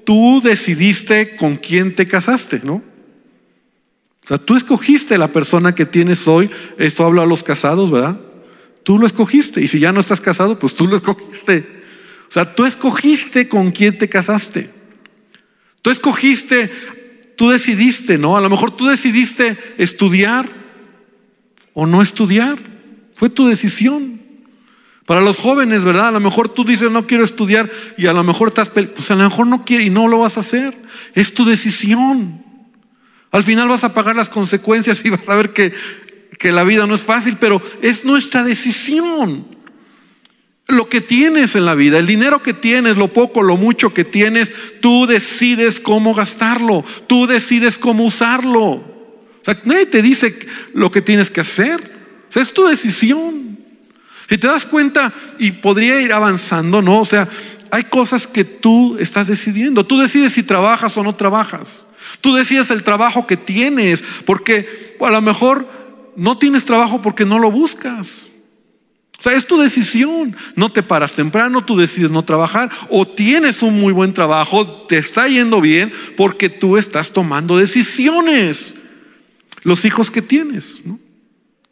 tú 0.06 0.42
decidiste 0.44 1.36
con 1.36 1.58
quién 1.58 1.96
te 1.96 2.06
casaste, 2.06 2.62
¿no? 2.64 2.76
O 2.76 4.28
sea, 4.28 4.38
tú 4.38 4.56
escogiste 4.56 5.18
la 5.18 5.30
persona 5.30 5.76
que 5.76 5.86
tienes 5.86 6.28
hoy, 6.28 6.50
esto 6.78 7.06
habla 7.06 7.24
a 7.24 7.26
los 7.26 7.44
casados, 7.44 7.92
¿verdad? 7.92 8.20
Tú 8.84 9.00
lo 9.00 9.06
escogiste, 9.06 9.62
y 9.62 9.68
si 9.68 9.80
ya 9.80 9.92
no 9.92 10.00
estás 10.00 10.20
casado, 10.20 10.60
pues 10.60 10.76
tú 10.76 10.88
lo 10.88 10.96
escogiste. 10.96 11.84
O 12.30 12.32
sea, 12.32 12.56
tú 12.56 12.66
escogiste 12.66 13.48
con 13.48 13.72
quién 13.72 13.98
te 13.98 14.10
casaste. 14.10 14.70
Tú 15.82 15.90
escogiste, 15.90 16.72
tú 17.36 17.50
decidiste, 17.50 18.18
¿no? 18.18 18.38
A 18.38 18.42
lo 18.42 18.50
mejor 18.50 18.76
tú 18.76 18.88
decidiste 18.88 19.58
estudiar 19.78 20.50
o 21.74 21.86
no 21.86 22.02
estudiar. 22.02 22.58
Fue 23.14 23.30
tu 23.30 23.48
decisión. 23.48 24.23
Para 25.06 25.22
los 25.22 25.38
jóvenes, 25.38 25.84
¿verdad? 25.84 26.08
A 26.08 26.12
lo 26.12 26.20
mejor 26.20 26.50
tú 26.50 26.64
dices 26.64 26.90
no 26.90 27.08
quiero 27.08 27.24
estudiar 27.24 27.70
y 27.98 28.08
a 28.08 28.14
lo 28.14 28.24
mejor 28.24 28.50
estás, 28.50 28.70
pues 28.70 29.12
a 29.12 29.16
lo 29.16 29.24
mejor 29.24 29.48
no 29.48 29.66
quieres 29.66 29.88
y 29.88 29.90
no 29.90 30.08
lo 30.08 30.20
vas 30.20 30.38
a 30.38 30.42
hacer. 30.42 30.78
Es 31.14 31.34
tu 31.34 31.44
decisión. 31.44 32.44
Al 33.32 33.44
final 33.44 33.68
vas 33.68 33.84
a 33.84 33.94
pagar 33.94 34.16
las 34.16 34.30
consecuencias 34.30 35.04
y 35.04 35.10
vas 35.10 35.28
a 35.28 35.36
ver 35.36 35.52
que, 35.52 35.74
que 36.40 36.52
la 36.52 36.64
vida 36.64 36.88
no 36.88 36.96
es 36.96 37.02
fácil, 37.02 37.38
pero 37.40 37.62
es 37.82 38.06
nuestra 38.06 38.44
decisión. 38.44 39.48
Lo 40.68 40.88
que 40.88 41.02
tienes 41.02 41.56
en 41.56 41.66
la 41.66 41.76
vida, 41.76 42.00
el 42.00 42.08
dinero 42.08 42.42
que 42.42 42.54
tienes, 42.54 42.96
lo 42.96 43.10
poco, 43.10 43.44
lo 43.44 43.58
mucho 43.58 43.94
que 43.94 44.06
tienes, 44.06 44.54
tú 44.80 45.06
decides 45.06 45.82
cómo 45.82 46.14
gastarlo, 46.14 46.86
tú 47.08 47.28
decides 47.28 47.78
cómo 47.78 48.06
usarlo. 48.06 48.62
O 48.62 49.42
sea, 49.44 49.60
nadie 49.66 49.88
te 49.88 50.02
dice 50.02 50.40
lo 50.74 50.90
que 50.90 51.02
tienes 51.02 51.30
que 51.30 51.42
hacer. 51.42 51.82
O 52.30 52.32
sea, 52.32 52.42
es 52.44 52.54
tu 52.54 52.66
decisión. 52.66 53.53
Si 54.34 54.40
te 54.40 54.48
das 54.48 54.66
cuenta, 54.66 55.14
y 55.38 55.52
podría 55.52 56.02
ir 56.02 56.12
avanzando, 56.12 56.82
¿no? 56.82 57.02
O 57.02 57.06
sea, 57.06 57.30
hay 57.70 57.84
cosas 57.84 58.26
que 58.26 58.44
tú 58.44 58.98
estás 58.98 59.28
decidiendo. 59.28 59.86
Tú 59.86 60.00
decides 60.00 60.34
si 60.34 60.42
trabajas 60.42 60.98
o 60.98 61.04
no 61.04 61.14
trabajas. 61.14 61.86
Tú 62.20 62.34
decides 62.34 62.72
el 62.72 62.82
trabajo 62.82 63.28
que 63.28 63.38
tienes, 63.38 64.04
porque 64.26 64.98
a 65.00 65.12
lo 65.12 65.22
mejor 65.22 65.68
no 66.16 66.40
tienes 66.40 66.66
trabajo 66.66 67.00
porque 67.00 67.26
no 67.26 67.38
lo 67.38 67.52
buscas. 67.52 68.08
O 69.20 69.22
sea, 69.22 69.34
es 69.34 69.46
tu 69.46 69.60
decisión. 69.60 70.36
No 70.56 70.72
te 70.72 70.82
paras 70.82 71.12
temprano, 71.12 71.64
tú 71.64 71.78
decides 71.78 72.10
no 72.10 72.26
trabajar 72.26 72.72
o 72.90 73.08
tienes 73.08 73.62
un 73.62 73.80
muy 73.80 73.94
buen 73.94 74.16
trabajo, 74.16 74.66
te 74.88 74.98
está 74.98 75.28
yendo 75.28 75.62
bien 75.62 75.94
porque 76.18 76.50
tú 76.50 76.78
estás 76.78 77.12
tomando 77.12 77.56
decisiones. 77.56 78.74
Los 79.62 79.86
hijos 79.86 80.10
que 80.10 80.24
tienes, 80.24 80.82
¿no? 80.84 81.03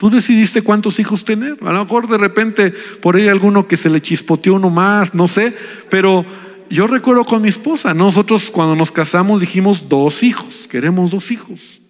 Tú 0.01 0.09
decidiste 0.09 0.63
cuántos 0.63 0.97
hijos 0.99 1.23
tener. 1.23 1.59
A 1.61 1.71
lo 1.71 1.83
mejor 1.83 2.07
de 2.07 2.17
repente 2.17 2.71
por 2.71 3.15
ahí 3.17 3.27
alguno 3.27 3.67
que 3.67 3.77
se 3.77 3.87
le 3.87 4.01
chispoteó 4.01 4.55
uno 4.55 4.71
más, 4.71 5.13
no 5.13 5.27
sé. 5.27 5.55
Pero 5.91 6.25
yo 6.71 6.87
recuerdo 6.87 7.23
con 7.23 7.43
mi 7.43 7.49
esposa, 7.49 7.93
nosotros 7.93 8.49
cuando 8.49 8.75
nos 8.75 8.91
casamos 8.91 9.41
dijimos 9.41 9.89
dos 9.89 10.23
hijos, 10.23 10.67
queremos 10.67 11.11
dos 11.11 11.29
hijos. 11.29 11.81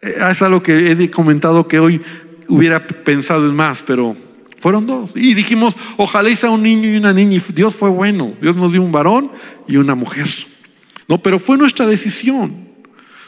Eh, 0.00 0.14
es 0.30 0.40
algo 0.40 0.62
que 0.62 0.92
he 0.92 1.10
comentado 1.10 1.68
que 1.68 1.78
hoy 1.78 2.00
hubiera 2.48 2.86
pensado 2.86 3.46
en 3.46 3.54
más, 3.54 3.82
pero 3.86 4.16
fueron 4.58 4.86
dos. 4.86 5.12
Y 5.14 5.34
dijimos, 5.34 5.76
ojalá 5.98 6.34
sea 6.34 6.48
un 6.48 6.62
niño 6.62 6.88
y 6.88 6.96
una 6.96 7.12
niña. 7.12 7.36
Y 7.36 7.52
Dios 7.52 7.74
fue 7.74 7.90
bueno. 7.90 8.32
Dios 8.40 8.56
nos 8.56 8.72
dio 8.72 8.80
un 8.80 8.92
varón 8.92 9.30
y 9.66 9.76
una 9.76 9.94
mujer. 9.94 10.26
No, 11.06 11.20
pero 11.20 11.38
fue 11.38 11.58
nuestra 11.58 11.86
decisión. 11.86 12.66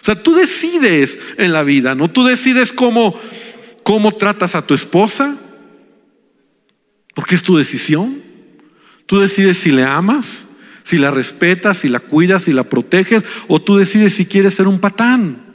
O 0.00 0.05
sea, 0.05 0.23
tú 0.23 0.33
decides 0.33 1.19
en 1.37 1.52
la 1.52 1.62
vida, 1.62 1.95
¿no? 1.95 2.09
Tú 2.09 2.25
decides 2.25 2.73
cómo 2.73 3.14
cómo 3.83 4.13
tratas 4.13 4.55
a 4.55 4.63
tu 4.63 4.75
esposa, 4.75 5.37
porque 7.15 7.35
es 7.35 7.43
tu 7.43 7.57
decisión. 7.57 8.23
Tú 9.07 9.19
decides 9.19 9.59
si 9.59 9.73
le 9.73 9.85
amas, 9.85 10.47
si 10.85 10.99
la 10.99 11.11
respetas, 11.11 11.79
si 11.79 11.89
la 11.89 12.01
cuidas, 12.01 12.43
si 12.43 12.53
la 12.53 12.65
proteges, 12.65 13.25
o 13.49 13.61
tú 13.61 13.77
decides 13.77 14.15
si 14.15 14.27
quieres 14.27 14.55
ser 14.55 14.69
un 14.69 14.81
patán. 14.81 15.51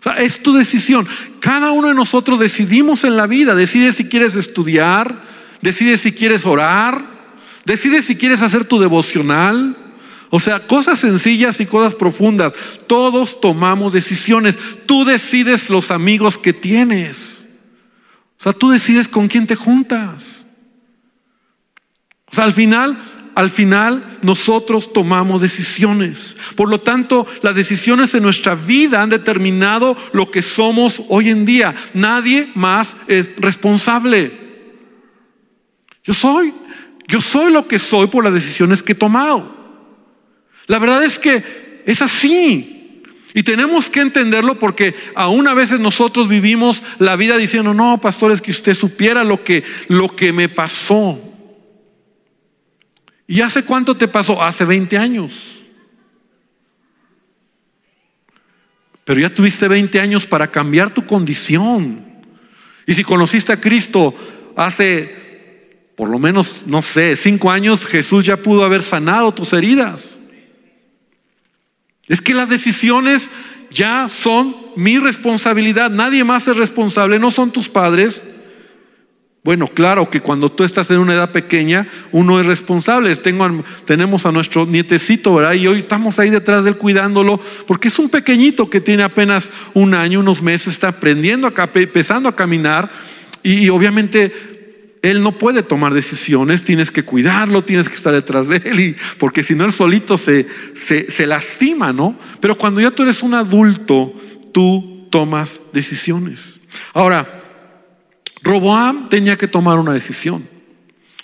O 0.00 0.02
sea, 0.02 0.14
es 0.14 0.42
tu 0.42 0.52
decisión. 0.52 1.08
Cada 1.40 1.72
uno 1.72 1.88
de 1.88 1.94
nosotros 1.94 2.38
decidimos 2.38 3.04
en 3.04 3.16
la 3.16 3.26
vida, 3.26 3.54
decides 3.54 3.96
si 3.96 4.04
quieres 4.04 4.36
estudiar, 4.36 5.22
decides 5.62 6.00
si 6.00 6.12
quieres 6.12 6.44
orar, 6.46 7.04
decides 7.64 8.04
si 8.04 8.16
quieres 8.16 8.42
hacer 8.42 8.64
tu 8.64 8.78
devocional. 8.78 9.76
O 10.30 10.40
sea, 10.40 10.66
cosas 10.66 10.98
sencillas 10.98 11.60
y 11.60 11.66
cosas 11.66 11.94
profundas. 11.94 12.52
Todos 12.86 13.40
tomamos 13.40 13.92
decisiones. 13.92 14.58
Tú 14.86 15.04
decides 15.04 15.70
los 15.70 15.90
amigos 15.90 16.38
que 16.38 16.52
tienes. 16.52 17.33
Sea, 18.44 18.52
tú 18.52 18.68
decides 18.68 19.08
con 19.08 19.26
quién 19.26 19.46
te 19.46 19.56
juntas. 19.56 20.44
O 22.30 22.34
sea, 22.34 22.44
al 22.44 22.52
final, 22.52 22.98
al 23.34 23.48
final 23.48 24.18
nosotros 24.22 24.92
tomamos 24.92 25.40
decisiones. 25.40 26.36
Por 26.54 26.68
lo 26.68 26.78
tanto, 26.78 27.26
las 27.40 27.54
decisiones 27.54 28.12
en 28.12 28.22
nuestra 28.22 28.54
vida 28.54 29.00
han 29.00 29.08
determinado 29.08 29.96
lo 30.12 30.30
que 30.30 30.42
somos 30.42 31.00
hoy 31.08 31.30
en 31.30 31.46
día. 31.46 31.74
Nadie 31.94 32.50
más 32.54 32.94
es 33.08 33.34
responsable. 33.38 34.30
Yo 36.02 36.12
soy, 36.12 36.52
yo 37.08 37.22
soy 37.22 37.50
lo 37.50 37.66
que 37.66 37.78
soy 37.78 38.08
por 38.08 38.24
las 38.24 38.34
decisiones 38.34 38.82
que 38.82 38.92
he 38.92 38.94
tomado. 38.94 39.56
La 40.66 40.78
verdad 40.78 41.02
es 41.02 41.18
que 41.18 41.82
es 41.86 42.02
así. 42.02 42.73
Y 43.36 43.42
tenemos 43.42 43.90
que 43.90 44.00
entenderlo 44.00 44.60
porque 44.60 44.94
aún 45.16 45.48
a 45.48 45.54
veces 45.54 45.80
nosotros 45.80 46.28
vivimos 46.28 46.84
la 47.00 47.16
vida 47.16 47.36
diciendo, 47.36 47.74
no, 47.74 48.00
pastor, 48.00 48.30
es 48.30 48.40
que 48.40 48.52
usted 48.52 48.74
supiera 48.74 49.24
lo 49.24 49.42
que, 49.42 49.64
lo 49.88 50.08
que 50.08 50.32
me 50.32 50.48
pasó. 50.48 51.20
¿Y 53.26 53.40
hace 53.40 53.64
cuánto 53.64 53.96
te 53.96 54.06
pasó? 54.06 54.40
Hace 54.40 54.64
20 54.64 54.96
años. 54.96 55.64
Pero 59.04 59.20
ya 59.20 59.34
tuviste 59.34 59.66
20 59.66 59.98
años 59.98 60.26
para 60.26 60.52
cambiar 60.52 60.94
tu 60.94 61.04
condición. 61.04 62.04
Y 62.86 62.94
si 62.94 63.02
conociste 63.02 63.52
a 63.52 63.60
Cristo 63.60 64.14
hace, 64.54 65.90
por 65.96 66.08
lo 66.08 66.20
menos, 66.20 66.62
no 66.66 66.82
sé, 66.82 67.16
cinco 67.16 67.50
años, 67.50 67.84
Jesús 67.84 68.24
ya 68.24 68.36
pudo 68.36 68.64
haber 68.64 68.82
sanado 68.82 69.34
tus 69.34 69.52
heridas. 69.52 70.13
Es 72.08 72.20
que 72.20 72.34
las 72.34 72.50
decisiones 72.50 73.28
ya 73.70 74.08
son 74.08 74.56
mi 74.76 74.98
responsabilidad. 74.98 75.90
Nadie 75.90 76.24
más 76.24 76.46
es 76.48 76.56
responsable, 76.56 77.18
no 77.18 77.30
son 77.30 77.50
tus 77.50 77.68
padres. 77.68 78.22
Bueno, 79.42 79.68
claro 79.68 80.08
que 80.08 80.20
cuando 80.20 80.50
tú 80.50 80.64
estás 80.64 80.90
en 80.90 80.98
una 80.98 81.12
edad 81.12 81.30
pequeña, 81.30 81.86
uno 82.12 82.40
es 82.40 82.46
responsable. 82.46 83.14
Tenemos 83.16 84.24
a 84.24 84.32
nuestro 84.32 84.64
nietecito, 84.64 85.34
¿verdad? 85.34 85.52
Y 85.52 85.66
hoy 85.66 85.80
estamos 85.80 86.18
ahí 86.18 86.30
detrás 86.30 86.64
de 86.64 86.70
él 86.70 86.78
cuidándolo, 86.78 87.38
porque 87.66 87.88
es 87.88 87.98
un 87.98 88.08
pequeñito 88.08 88.70
que 88.70 88.80
tiene 88.80 89.02
apenas 89.02 89.50
un 89.74 89.92
año, 89.92 90.20
unos 90.20 90.40
meses, 90.40 90.68
está 90.68 90.88
aprendiendo, 90.88 91.46
a, 91.46 91.70
empezando 91.74 92.30
a 92.30 92.36
caminar. 92.36 92.90
Y 93.42 93.68
obviamente 93.68 94.53
él 95.04 95.22
no 95.22 95.32
puede 95.32 95.62
tomar 95.62 95.92
decisiones, 95.92 96.64
tienes 96.64 96.90
que 96.90 97.02
cuidarlo, 97.02 97.62
tienes 97.62 97.90
que 97.90 97.94
estar 97.94 98.14
detrás 98.14 98.48
de 98.48 98.62
él, 98.64 98.80
y, 98.80 98.96
porque 99.18 99.42
si 99.42 99.54
no 99.54 99.66
él 99.66 99.72
solito 99.72 100.16
se, 100.16 100.46
se, 100.74 101.10
se 101.10 101.26
lastima, 101.26 101.92
¿no? 101.92 102.18
Pero 102.40 102.56
cuando 102.56 102.80
ya 102.80 102.90
tú 102.90 103.02
eres 103.02 103.22
un 103.22 103.34
adulto, 103.34 104.14
tú 104.52 105.06
tomas 105.10 105.60
decisiones. 105.74 106.58
Ahora, 106.94 107.42
Roboam 108.42 109.10
tenía 109.10 109.36
que 109.36 109.46
tomar 109.46 109.78
una 109.78 109.92
decisión. 109.92 110.48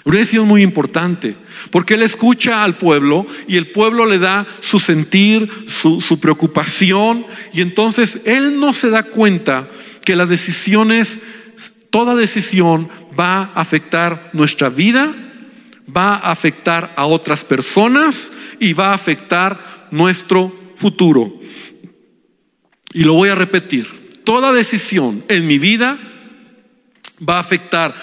Una 0.04 0.18
decisión 0.18 0.46
muy 0.46 0.62
importante, 0.62 1.36
porque 1.70 1.94
él 1.94 2.02
escucha 2.02 2.62
al 2.64 2.76
pueblo 2.76 3.26
y 3.48 3.56
el 3.56 3.68
pueblo 3.68 4.04
le 4.04 4.18
da 4.18 4.46
su 4.60 4.78
sentir, 4.78 5.50
su, 5.66 6.02
su, 6.02 6.20
preocupación, 6.20 7.24
y 7.54 7.62
entonces 7.62 8.20
él 8.26 8.60
no 8.60 8.74
se 8.74 8.90
da 8.90 9.04
cuenta 9.04 9.68
que 10.04 10.16
las 10.16 10.28
decisiones, 10.28 11.18
toda 11.90 12.14
decisión 12.14 12.88
va 13.20 13.50
a 13.54 13.60
afectar 13.60 14.30
nuestra 14.32 14.70
vida, 14.70 15.14
va 15.94 16.14
a 16.14 16.30
afectar 16.30 16.92
a 16.96 17.04
otras 17.04 17.44
personas 17.44 18.32
y 18.58 18.72
va 18.72 18.90
a 18.90 18.94
afectar 18.94 19.88
nuestro 19.90 20.72
futuro. 20.76 21.32
Y 22.92 23.04
lo 23.04 23.14
voy 23.14 23.28
a 23.28 23.34
repetir, 23.34 24.22
toda 24.24 24.52
decisión 24.52 25.24
en 25.28 25.46
mi 25.46 25.58
vida 25.58 25.98
va 27.28 27.36
a 27.36 27.40
afectar 27.40 27.94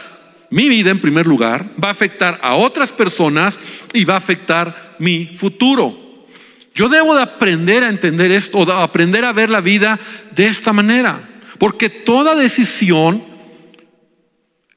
mi 0.49 0.69
vida 0.69 0.91
en 0.91 1.01
primer 1.01 1.27
lugar, 1.27 1.71
va 1.83 1.89
a 1.89 1.91
afectar 1.91 2.39
a 2.41 2.55
otras 2.55 2.91
personas 2.91 3.59
y 3.93 4.05
va 4.05 4.13
a 4.13 4.17
afectar 4.17 4.95
mi 4.99 5.25
futuro. 5.25 6.25
Yo 6.73 6.87
debo 6.89 7.15
de 7.15 7.23
aprender 7.23 7.83
a 7.83 7.89
entender 7.89 8.31
esto, 8.31 8.59
o 8.59 8.65
de 8.65 8.71
aprender 8.71 9.25
a 9.25 9.33
ver 9.33 9.49
la 9.49 9.61
vida 9.61 9.99
de 10.35 10.47
esta 10.47 10.73
manera, 10.73 11.27
porque 11.57 11.89
toda 11.89 12.35
decisión 12.35 13.25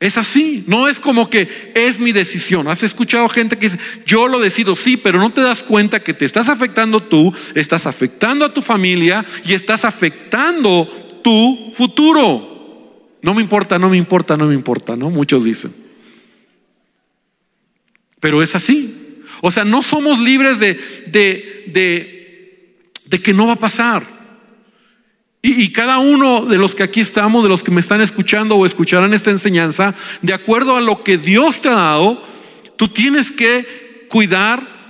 Es 0.00 0.16
así, 0.16 0.64
no 0.66 0.88
es 0.88 0.99
como 0.99 1.28
que 1.28 1.73
es 1.75 2.00
mi 2.00 2.12
decisión. 2.12 2.69
Has 2.69 2.83
escuchado 2.83 3.28
gente 3.28 3.59
que 3.59 3.69
dice, 3.69 3.78
yo 4.07 4.28
lo 4.28 4.38
decido, 4.38 4.75
sí, 4.75 4.97
pero 4.97 5.19
no 5.19 5.30
te 5.30 5.42
das 5.42 5.62
cuenta 5.62 6.00
que 6.00 6.14
te 6.14 6.25
estás 6.25 6.49
afectando 6.49 7.00
tú, 7.00 7.35
estás 7.54 7.87
afectando 7.87 8.47
a 8.47 8.54
tu 8.54 8.62
familia 8.62 9.26
y 9.45 9.52
estás 9.52 9.85
afectando 9.85 10.87
tu 11.23 11.71
futuro. 11.75 13.19
No 13.21 13.35
me 13.35 13.42
importa, 13.42 13.78
no 13.78 13.90
me 13.90 13.99
importa, 13.99 14.38
no 14.38 14.47
me 14.47 14.54
importa, 14.54 14.97
¿no? 14.97 15.11
Muchos 15.11 15.45
dicen. 15.45 15.75
Pero 18.21 18.42
es 18.42 18.54
así. 18.54 19.23
O 19.42 19.50
sea, 19.50 19.66
no 19.66 19.83
somos 19.83 20.19
libres 20.19 20.59
de, 20.61 20.75
de, 21.09 21.64
de, 21.66 22.92
de 23.04 23.23
que 23.23 23.35
no 23.35 23.49
va 23.49 23.52
a 23.52 23.57
pasar. 23.57 24.19
Y, 25.42 25.73
cada 25.73 25.99
uno 25.99 26.44
de 26.44 26.59
los 26.59 26.75
que 26.75 26.82
aquí 26.82 27.00
estamos, 27.00 27.42
de 27.42 27.49
los 27.49 27.62
que 27.62 27.70
me 27.70 27.80
están 27.80 28.02
escuchando 28.02 28.56
o 28.56 28.66
escucharán 28.66 29.14
esta 29.14 29.30
enseñanza, 29.30 29.94
de 30.20 30.35
acuerdo 30.35 30.76
a 30.76 30.82
lo 30.82 31.02
que 31.02 31.16
Dios 31.16 31.62
te 31.62 31.70
ha 31.70 31.75
dado, 31.75 32.23
tú 32.76 32.88
tienes 32.88 33.30
que 33.30 34.06
cuidar 34.11 34.80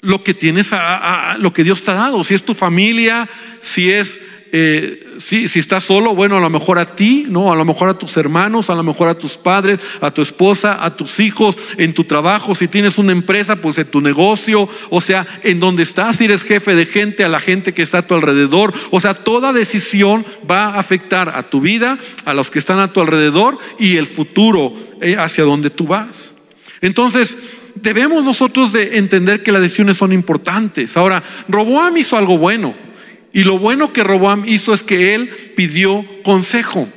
lo 0.00 0.22
que 0.22 0.34
tienes, 0.34 0.68
a, 0.72 1.36
lo 1.38 1.52
que 1.52 1.64
Dios 1.64 1.82
te 1.82 1.90
ha 1.90 1.94
dado. 1.94 2.22
Si 2.22 2.34
es 2.34 2.44
tu 2.44 2.54
familia, 2.54 3.28
si 3.58 3.90
es 3.90 4.20
eh, 4.54 5.16
si, 5.18 5.46
estás 5.58 5.84
solo, 5.84 6.14
bueno, 6.14 6.36
a 6.36 6.40
lo 6.40 6.50
mejor 6.50 6.78
a 6.78 6.84
ti, 6.84 7.24
¿no? 7.26 7.50
A 7.50 7.56
lo 7.56 7.64
mejor 7.64 7.88
a 7.88 7.94
tus 7.94 8.18
hermanos, 8.18 8.68
a 8.68 8.74
lo 8.74 8.82
mejor 8.82 9.08
a 9.08 9.14
tus 9.14 9.38
padres, 9.38 9.80
a 10.02 10.10
tu 10.10 10.20
esposa, 10.20 10.84
a 10.84 10.94
tus 10.94 11.20
hijos, 11.20 11.56
en 11.78 11.94
tu 11.94 12.04
trabajo, 12.04 12.54
si 12.54 12.68
tienes 12.68 12.98
una 12.98 13.12
empresa, 13.12 13.56
pues 13.56 13.78
en 13.78 13.86
tu 13.86 14.02
negocio, 14.02 14.68
o 14.90 15.00
sea, 15.00 15.26
en 15.42 15.58
donde 15.58 15.82
estás, 15.82 16.16
si 16.16 16.26
eres 16.26 16.42
jefe 16.42 16.74
de 16.74 16.84
gente, 16.84 17.24
a 17.24 17.30
la 17.30 17.40
gente 17.40 17.72
que 17.72 17.80
está 17.80 17.98
a 17.98 18.06
tu 18.06 18.14
alrededor, 18.14 18.74
o 18.90 19.00
sea, 19.00 19.14
toda 19.14 19.54
decisión 19.54 20.26
va 20.48 20.66
a 20.66 20.78
afectar 20.78 21.30
a 21.30 21.48
tu 21.48 21.62
vida, 21.62 21.98
a 22.26 22.34
los 22.34 22.50
que 22.50 22.58
están 22.58 22.78
a 22.78 22.92
tu 22.92 23.00
alrededor 23.00 23.56
y 23.78 23.96
el 23.96 24.06
futuro 24.06 24.74
eh, 25.00 25.16
hacia 25.16 25.44
donde 25.44 25.70
tú 25.70 25.86
vas. 25.86 26.34
Entonces, 26.82 27.38
debemos 27.74 28.22
nosotros 28.22 28.70
de 28.74 28.98
entender 28.98 29.42
que 29.42 29.52
las 29.52 29.62
decisiones 29.62 29.96
son 29.96 30.12
importantes. 30.12 30.94
Ahora, 30.98 31.22
Roboam 31.48 31.96
hizo 31.96 32.18
algo 32.18 32.36
bueno. 32.36 32.91
Y 33.32 33.44
lo 33.44 33.58
bueno 33.58 33.92
que 33.92 34.04
Roboam 34.04 34.44
hizo 34.46 34.74
es 34.74 34.82
que 34.82 35.14
él 35.14 35.28
pidió 35.56 36.04
consejo. 36.22 36.88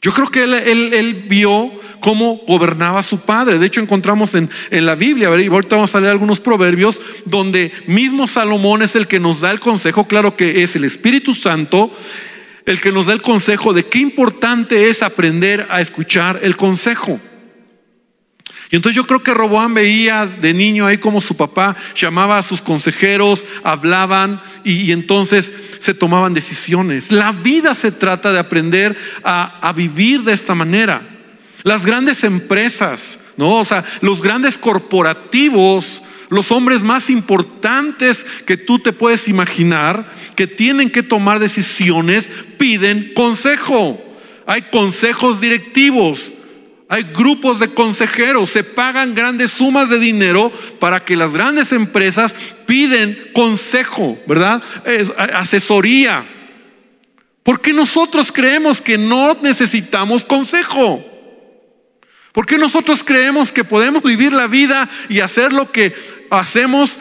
Yo 0.00 0.12
creo 0.12 0.28
que 0.28 0.42
él, 0.42 1.24
vio 1.28 1.72
cómo 2.00 2.40
gobernaba 2.48 3.04
su 3.04 3.20
padre. 3.20 3.58
De 3.58 3.66
hecho, 3.66 3.80
encontramos 3.80 4.34
en, 4.34 4.50
en 4.70 4.84
la 4.84 4.96
Biblia, 4.96 5.28
y 5.38 5.46
ahorita 5.46 5.76
vamos 5.76 5.94
a 5.94 6.00
leer 6.00 6.10
algunos 6.10 6.40
proverbios, 6.40 6.98
donde 7.24 7.70
mismo 7.86 8.26
Salomón 8.26 8.82
es 8.82 8.96
el 8.96 9.06
que 9.06 9.20
nos 9.20 9.40
da 9.40 9.52
el 9.52 9.60
consejo, 9.60 10.08
claro 10.08 10.36
que 10.36 10.64
es 10.64 10.74
el 10.74 10.82
Espíritu 10.82 11.36
Santo, 11.36 11.96
el 12.66 12.80
que 12.80 12.90
nos 12.90 13.06
da 13.06 13.12
el 13.12 13.22
consejo 13.22 13.72
de 13.72 13.86
qué 13.86 14.00
importante 14.00 14.88
es 14.88 15.02
aprender 15.02 15.68
a 15.70 15.80
escuchar 15.80 16.40
el 16.42 16.56
consejo. 16.56 17.20
Y 18.70 18.76
entonces 18.76 18.96
yo 18.96 19.06
creo 19.06 19.22
que 19.22 19.34
Roboam 19.34 19.74
veía 19.74 20.24
de 20.26 20.54
niño 20.54 20.86
ahí 20.86 20.96
como 20.96 21.20
su 21.20 21.36
papá 21.36 21.76
llamaba 21.94 22.38
a 22.38 22.42
sus 22.42 22.62
consejeros, 22.62 23.44
hablaban 23.62 24.40
y, 24.64 24.92
entonces 24.92 25.52
se 25.78 25.92
tomaban 25.92 26.32
decisiones. 26.32 27.12
La 27.12 27.32
vida 27.32 27.74
se 27.74 27.92
trata 27.92 28.32
de 28.32 28.38
aprender 28.38 28.96
a, 29.24 29.58
a 29.68 29.72
vivir 29.72 30.22
de 30.22 30.32
esta 30.32 30.54
manera. 30.54 31.02
Las 31.64 31.84
grandes 31.84 32.24
empresas, 32.24 33.18
¿no? 33.36 33.58
O 33.58 33.64
sea, 33.66 33.84
los 34.00 34.22
grandes 34.22 34.56
corporativos, 34.56 36.02
los 36.30 36.50
hombres 36.50 36.82
más 36.82 37.10
importantes 37.10 38.24
que 38.46 38.56
tú 38.56 38.78
te 38.78 38.94
puedes 38.94 39.28
imaginar, 39.28 40.10
que 40.34 40.46
tienen 40.46 40.88
que 40.88 41.02
tomar 41.02 41.40
decisiones, 41.40 42.30
piden 42.58 43.12
consejo. 43.14 44.02
Hay 44.46 44.62
consejos 44.62 45.42
directivos, 45.42 46.31
hay 46.92 47.04
grupos 47.04 47.58
de 47.58 47.68
consejeros, 47.68 48.50
se 48.50 48.64
pagan 48.64 49.14
grandes 49.14 49.50
sumas 49.50 49.88
de 49.88 49.98
dinero 49.98 50.52
para 50.78 51.06
que 51.06 51.16
las 51.16 51.32
grandes 51.32 51.72
empresas 51.72 52.34
piden 52.66 53.30
consejo, 53.32 54.18
¿verdad? 54.26 54.62
asesoría. 55.16 56.22
Porque 57.44 57.72
nosotros 57.72 58.30
creemos 58.30 58.82
que 58.82 58.98
no 58.98 59.38
necesitamos 59.40 60.22
consejo. 60.22 61.02
Porque 62.32 62.58
nosotros 62.58 63.02
creemos 63.02 63.52
que 63.52 63.64
podemos 63.64 64.02
vivir 64.02 64.34
la 64.34 64.46
vida 64.46 64.90
y 65.08 65.20
hacer 65.20 65.54
lo 65.54 65.72
que 65.72 65.94
hacemos 66.28 66.92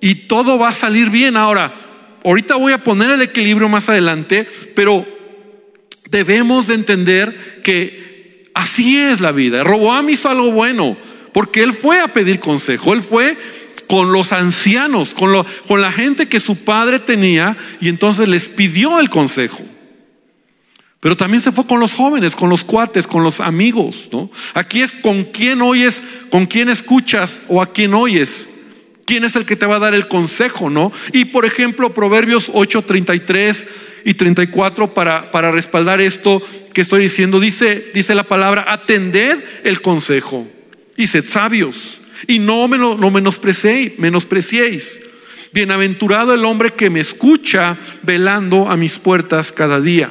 y 0.00 0.16
todo 0.26 0.58
va 0.58 0.70
a 0.70 0.74
salir 0.74 1.10
bien. 1.10 1.36
Ahora, 1.36 1.72
ahorita 2.24 2.56
voy 2.56 2.72
a 2.72 2.82
poner 2.82 3.12
el 3.12 3.22
equilibrio 3.22 3.68
más 3.68 3.88
adelante, 3.88 4.48
pero 4.74 5.06
debemos 6.10 6.66
de 6.66 6.74
entender 6.74 7.60
que 7.62 8.07
Así 8.58 8.98
es 8.98 9.20
la 9.20 9.30
vida. 9.30 9.62
Roboam 9.62 10.10
hizo 10.10 10.28
algo 10.28 10.50
bueno, 10.50 10.96
porque 11.32 11.62
él 11.62 11.72
fue 11.72 12.00
a 12.00 12.08
pedir 12.08 12.40
consejo, 12.40 12.92
él 12.92 13.02
fue 13.02 13.38
con 13.86 14.10
los 14.10 14.32
ancianos, 14.32 15.10
con, 15.10 15.80
la 15.80 15.92
gente 15.92 16.28
que 16.28 16.40
su 16.40 16.56
padre 16.56 16.98
tenía, 16.98 17.56
y 17.80 17.88
entonces 17.88 18.26
les 18.26 18.48
pidió 18.48 18.98
el 18.98 19.10
consejo. 19.10 19.62
Pero 20.98 21.16
también 21.16 21.40
se 21.40 21.52
fue 21.52 21.68
con 21.68 21.78
los 21.78 21.92
jóvenes, 21.92 22.34
con 22.34 22.50
los 22.50 22.64
cuates, 22.64 23.06
con 23.06 23.22
los 23.22 23.38
amigos, 23.38 24.08
¿no? 24.10 24.28
Aquí 24.54 24.82
es 24.82 24.90
con 24.90 25.22
quién 25.26 25.62
oyes, 25.62 26.02
con 26.28 26.46
quién 26.46 26.68
escuchas 26.68 27.42
o 27.46 27.62
a 27.62 27.72
quién 27.72 27.94
oyes. 27.94 28.48
¿Quién 29.04 29.22
es 29.22 29.36
el 29.36 29.46
que 29.46 29.54
te 29.54 29.66
va 29.66 29.76
a 29.76 29.78
dar 29.78 29.94
el 29.94 30.08
consejo, 30.08 30.68
no? 30.68 30.90
Y 31.12 31.26
por 31.26 31.46
ejemplo, 31.46 31.94
Proverbios 31.94 32.50
8:33 32.52 33.68
y 34.04 34.14
34 34.14 34.94
para, 34.94 35.30
para 35.30 35.50
respaldar 35.50 36.00
esto 36.00 36.42
que 36.72 36.80
estoy 36.80 37.02
diciendo. 37.02 37.40
Dice, 37.40 37.90
dice 37.94 38.14
la 38.14 38.24
palabra, 38.24 38.72
atended 38.72 39.38
el 39.64 39.80
consejo 39.80 40.48
y 40.96 41.06
sed 41.06 41.24
sabios 41.28 42.00
y 42.26 42.38
no, 42.38 42.66
me 42.68 42.78
no 42.78 43.10
menospreciéis, 43.10 43.98
menospreciéis. 43.98 45.00
Bienaventurado 45.52 46.34
el 46.34 46.44
hombre 46.44 46.70
que 46.70 46.90
me 46.90 47.00
escucha 47.00 47.78
velando 48.02 48.68
a 48.68 48.76
mis 48.76 48.98
puertas 48.98 49.52
cada 49.52 49.80
día. 49.80 50.10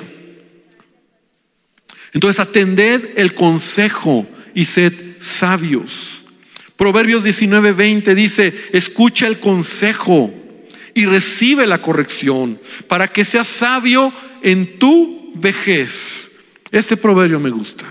Entonces 2.13 2.39
atended 2.39 3.11
el 3.17 3.33
consejo 3.33 4.27
y 4.55 4.65
sed 4.65 4.93
sabios. 5.19 6.23
Proverbios 6.75 7.23
19:20 7.23 8.13
dice, 8.13 8.53
escucha 8.71 9.27
el 9.27 9.39
consejo 9.39 10.33
y 10.97 11.05
recibe 11.05 11.67
la 11.67 11.79
corrección 11.79 12.59
para 12.87 13.07
que 13.07 13.23
seas 13.23 13.45
sabio 13.45 14.11
en 14.41 14.79
tu 14.79 15.31
vejez. 15.35 16.31
Este 16.71 16.97
proverbio 16.97 17.39
me 17.39 17.51
gusta. 17.51 17.85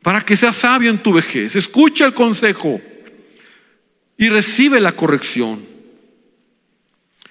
Para 0.00 0.22
que 0.22 0.34
seas 0.34 0.56
sabio 0.56 0.88
en 0.88 1.02
tu 1.02 1.12
vejez. 1.12 1.54
Escucha 1.54 2.06
el 2.06 2.14
consejo 2.14 2.80
y 4.16 4.30
recibe 4.30 4.80
la 4.80 4.92
corrección. 4.92 5.66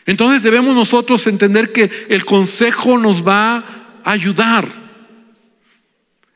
Entonces 0.05 0.43
debemos 0.43 0.75
nosotros 0.75 1.25
entender 1.25 1.71
que 1.71 1.89
el 2.07 2.23
consejo 2.23 2.99
nos 2.99 3.27
va 3.27 3.55
a 4.03 4.11
ayudar. 4.11 4.67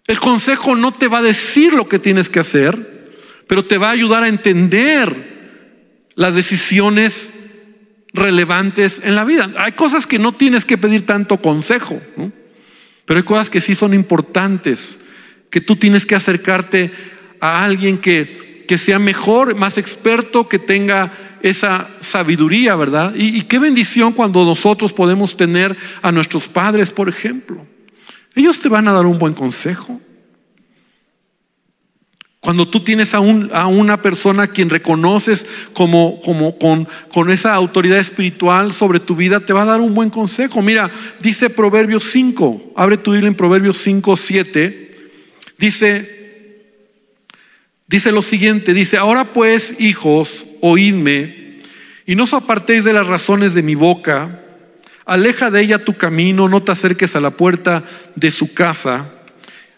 El 0.08 0.20
consejo 0.20 0.76
no 0.76 0.92
te 0.92 1.08
va 1.08 1.20
a 1.20 1.22
decir 1.22 1.72
lo 1.72 1.88
que 1.88 2.00
tienes 2.00 2.30
que 2.30 2.40
hacer, 2.40 3.14
pero 3.46 3.64
te 3.64 3.78
va 3.78 3.90
a 3.90 3.92
ayudar 3.92 4.24
a 4.24 4.28
entender 4.28 6.10
las 6.16 6.34
decisiones 6.34 7.35
relevantes 8.16 9.02
en 9.04 9.16
la 9.16 9.24
vida. 9.24 9.52
Hay 9.58 9.74
cosas 9.74 10.06
que 10.06 10.20
no 10.20 10.32
tienes 10.32 10.66
que 10.66 10.78
pedir 10.78 11.06
tanto 11.06 11.42
consejo, 11.42 12.02
pero 13.06 13.20
hay 13.20 13.24
cosas 13.24 13.50
que 13.50 13.62
sí 13.62 13.76
son 13.76 13.94
importantes, 13.94 15.00
que 15.50 15.62
tú 15.62 15.76
tienes 15.76 16.06
que 16.06 16.16
acercarte 16.16 16.92
a 17.40 17.64
alguien 17.64 18.00
que, 18.00 18.64
que 18.68 18.78
sea 18.78 19.00
mejor, 19.00 19.56
más 19.56 19.78
experto, 19.78 20.48
que 20.48 20.60
tenga 20.60 21.12
esa 21.42 21.90
sabiduría, 22.00 22.76
¿verdad? 22.76 23.14
Y, 23.16 23.38
y 23.38 23.42
qué 23.44 23.60
bendición 23.60 24.14
cuando 24.14 24.44
nosotros 24.46 24.94
podemos 24.94 25.38
tener 25.38 25.76
a 26.02 26.12
nuestros 26.12 26.48
padres, 26.48 26.90
por 26.90 27.10
ejemplo. 27.10 27.68
Ellos 28.34 28.60
te 28.60 28.70
van 28.70 28.88
a 28.88 28.94
dar 28.94 29.06
un 29.06 29.20
buen 29.20 29.34
consejo. 29.34 30.02
Cuando 32.46 32.68
tú 32.68 32.82
tienes 32.82 33.16
a, 33.16 33.22
un, 33.22 33.50
a 33.54 33.66
una 33.66 34.04
persona 34.04 34.44
a 34.44 34.48
quien 34.50 34.70
reconoces 34.70 35.48
como, 35.74 36.22
como 36.22 36.60
con, 36.60 36.88
con 37.12 37.32
esa 37.32 37.56
autoridad 37.56 37.98
espiritual 37.98 38.72
sobre 38.72 39.00
tu 39.00 39.16
vida, 39.16 39.40
te 39.40 39.52
va 39.52 39.64
a 39.64 39.66
dar 39.66 39.82
un 39.82 39.96
buen 39.96 40.12
consejo. 40.12 40.62
Mira, 40.62 40.92
dice 41.20 41.50
Proverbios 41.50 42.04
5, 42.12 42.74
abre 42.76 42.98
tu 42.98 43.14
Biblia 43.14 43.30
en 43.30 43.34
Proverbios 43.34 43.80
5, 43.80 44.16
7, 44.16 44.98
dice, 45.58 46.68
dice 47.88 48.12
lo 48.12 48.22
siguiente, 48.22 48.76
dice, 48.76 48.98
ahora 48.98 49.26
pues, 49.26 49.74
hijos, 49.80 50.46
oídme, 50.62 51.56
y 52.06 52.14
no 52.14 52.26
os 52.26 52.34
apartéis 52.34 52.84
de 52.84 52.94
las 52.94 53.08
razones 53.08 53.56
de 53.56 53.64
mi 53.64 53.74
boca, 53.74 54.42
aleja 55.08 55.50
de 55.50 55.62
ella 55.62 55.84
tu 55.84 55.98
camino, 55.98 56.48
no 56.48 56.62
te 56.62 56.74
acerques 56.74 57.16
a 57.16 57.22
la 57.22 57.32
puerta 57.32 57.86
de 58.14 58.30
su 58.30 58.54
casa, 58.54 59.16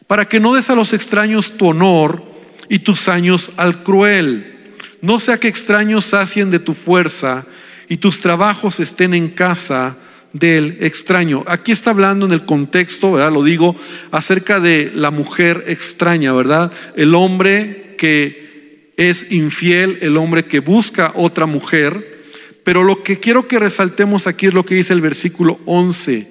para 0.05 0.27
que 0.27 0.41
no 0.41 0.53
des 0.53 0.69
a 0.69 0.75
los 0.75 0.91
extraños 0.91 1.55
tu 1.55 1.67
honor, 1.67 2.26
y 2.69 2.79
tus 2.79 3.07
años 3.07 3.51
al 3.57 3.83
cruel. 3.83 4.75
No 5.01 5.19
sea 5.19 5.39
que 5.39 5.47
extraños 5.47 6.05
sacien 6.05 6.51
de 6.51 6.59
tu 6.59 6.73
fuerza 6.73 7.45
y 7.89 7.97
tus 7.97 8.19
trabajos 8.19 8.79
estén 8.79 9.13
en 9.13 9.29
casa 9.29 9.97
del 10.33 10.77
extraño. 10.81 11.43
Aquí 11.47 11.71
está 11.71 11.91
hablando 11.91 12.25
en 12.25 12.31
el 12.31 12.45
contexto, 12.45 13.13
¿verdad? 13.13 13.31
Lo 13.31 13.43
digo 13.43 13.75
acerca 14.11 14.59
de 14.59 14.91
la 14.93 15.11
mujer 15.11 15.63
extraña, 15.67 16.33
¿verdad? 16.33 16.71
El 16.95 17.15
hombre 17.15 17.95
que 17.97 18.91
es 18.97 19.31
infiel, 19.31 19.99
el 20.01 20.17
hombre 20.17 20.45
que 20.45 20.59
busca 20.59 21.11
otra 21.15 21.45
mujer. 21.45 22.17
Pero 22.63 22.83
lo 22.83 23.03
que 23.03 23.19
quiero 23.19 23.47
que 23.47 23.59
resaltemos 23.59 24.27
aquí 24.27 24.47
es 24.47 24.53
lo 24.53 24.65
que 24.65 24.75
dice 24.75 24.93
el 24.93 25.01
versículo 25.01 25.59
11. 25.65 26.27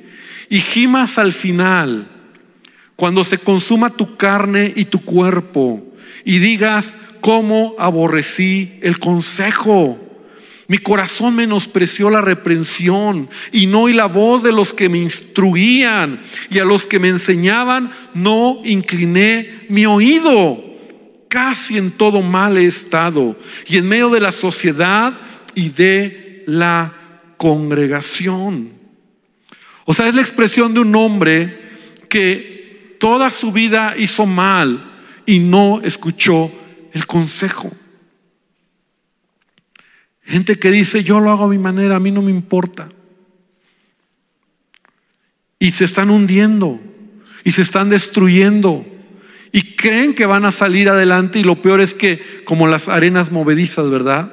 Y 0.51 0.61
gimas 0.61 1.19
al 1.19 1.33
final, 1.33 2.09
cuando 2.95 3.25
se 3.25 3.39
consuma 3.39 3.91
tu 3.91 4.17
carne 4.17 4.73
y 4.77 4.85
tu 4.85 5.05
cuerpo, 5.05 5.96
y 6.25 6.39
digas, 6.39 6.95
¿cómo 7.21 7.75
aborrecí 7.79 8.79
el 8.83 8.99
consejo? 8.99 10.01
Mi 10.69 10.79
corazón 10.79 11.37
menospreció 11.37 12.11
la 12.11 12.21
reprensión 12.21 13.31
y 13.53 13.67
no 13.67 13.83
oí 13.83 13.93
la 13.93 14.07
voz 14.07 14.43
de 14.43 14.53
los 14.53 14.75
que 14.75 14.89
me 14.89 14.99
instruían 14.99 16.21
y 16.51 16.59
a 16.59 16.65
los 16.65 16.87
que 16.87 16.99
me 16.99 17.09
enseñaban 17.09 17.93
no 18.15 18.61
incliné 18.65 19.67
mi 19.69 19.87
oído. 19.87 20.65
Casi 21.29 21.77
en 21.79 21.93
todo 21.93 22.21
mal 22.23 22.59
he 22.59 22.67
estado 22.67 23.37
y 23.69 23.77
en 23.77 23.89
medio 23.89 24.11
de 24.11 24.21
la 24.21 24.33
sociedad 24.33 25.15
y 25.55 25.69
de 25.69 26.43
la 26.47 26.93
congregación. 27.37 28.71
O 29.85 29.95
sea, 29.95 30.09
es 30.09 30.17
la 30.17 30.23
expresión 30.23 30.75
de 30.75 30.81
un 30.81 30.95
hombre 30.97 31.61
que 32.09 32.97
toda 32.99 33.31
su 33.31 33.53
vida 33.53 33.95
hizo 33.97 34.27
mal 34.27 34.96
y 35.27 35.41
no 35.41 35.81
escuchó 35.83 36.51
el 36.93 37.07
consejo. 37.07 37.73
Gente 40.25 40.59
que 40.59 40.71
dice, 40.71 41.05
yo 41.05 41.21
lo 41.21 41.31
hago 41.31 41.45
a 41.45 41.49
mi 41.49 41.59
manera, 41.59 41.97
a 41.97 42.01
mí 42.01 42.11
no 42.11 42.23
me 42.23 42.31
importa. 42.31 42.89
Y 45.59 45.73
se 45.73 45.85
están 45.85 46.11
hundiendo 46.11 46.81
y 47.45 47.53
se 47.53 47.63
están 47.63 47.91
destruyendo 47.91 48.85
y 49.53 49.75
creen 49.77 50.15
que 50.15 50.27
van 50.27 50.45
a 50.45 50.51
salir 50.51 50.89
adelante 50.89 51.39
y 51.39 51.45
lo 51.45 51.63
peor 51.63 51.81
es 51.81 51.95
que 51.95 52.43
como 52.45 52.67
las 52.67 52.89
arenas 52.89 53.33
movedizas, 53.33 53.89
¿verdad? 53.89 54.33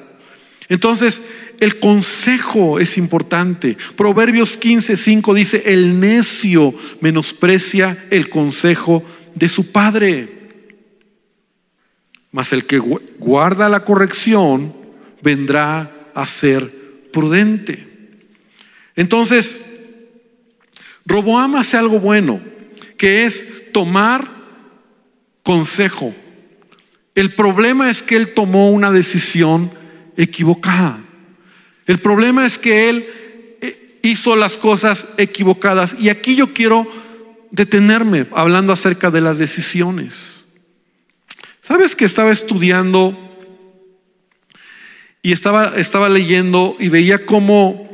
Entonces, 0.68 1.22
el 1.60 1.80
consejo 1.80 2.80
es 2.80 2.98
importante. 2.98 3.78
Proverbios 3.96 4.60
15:5 4.60 5.34
dice, 5.34 5.64
el 5.68 6.00
necio 6.00 6.74
menosprecia 7.00 8.06
el 8.10 8.30
consejo 8.30 9.04
de 9.36 9.48
su 9.48 9.72
padre. 9.72 10.43
Mas 12.34 12.52
el 12.52 12.66
que 12.66 12.80
guarda 12.80 13.70
la 13.70 13.86
corrección 13.86 14.76
vendrá 15.22 16.10
a 16.14 16.28
ser 16.28 17.10
prudente. 17.14 17.88
Entonces, 18.96 19.62
Roboam 21.06 21.56
hace 21.56 21.78
algo 21.78 22.00
bueno, 22.00 22.42
que 22.98 23.24
es 23.24 23.72
tomar 23.72 24.30
consejo. 25.44 26.14
El 27.16 27.36
problema 27.36 27.90
es 27.90 28.02
que 28.02 28.16
él 28.16 28.34
tomó 28.34 28.72
una 28.72 28.92
decisión 28.92 29.72
equivocada. 30.18 31.04
El 31.86 32.00
problema 32.00 32.46
es 32.46 32.58
que 32.58 32.90
él 32.90 33.06
eh, 33.62 34.00
hizo 34.02 34.36
las 34.36 34.58
cosas 34.58 35.06
equivocadas. 35.18 35.96
Y 36.00 36.10
aquí 36.10 36.36
yo 36.36 36.54
quiero 36.54 36.88
detenerme 37.52 38.26
hablando 38.32 38.74
acerca 38.74 39.12
de 39.12 39.22
las 39.22 39.38
decisiones. 39.38 40.33
¿Sabes 41.66 41.96
que 41.96 42.04
estaba 42.04 42.34
estudiando 42.34 43.18
y 45.22 45.32
estaba, 45.32 45.76
estaba 45.78 46.10
leyendo 46.10 46.76
y 46.78 46.90
veía 46.90 47.26
cómo 47.26 47.90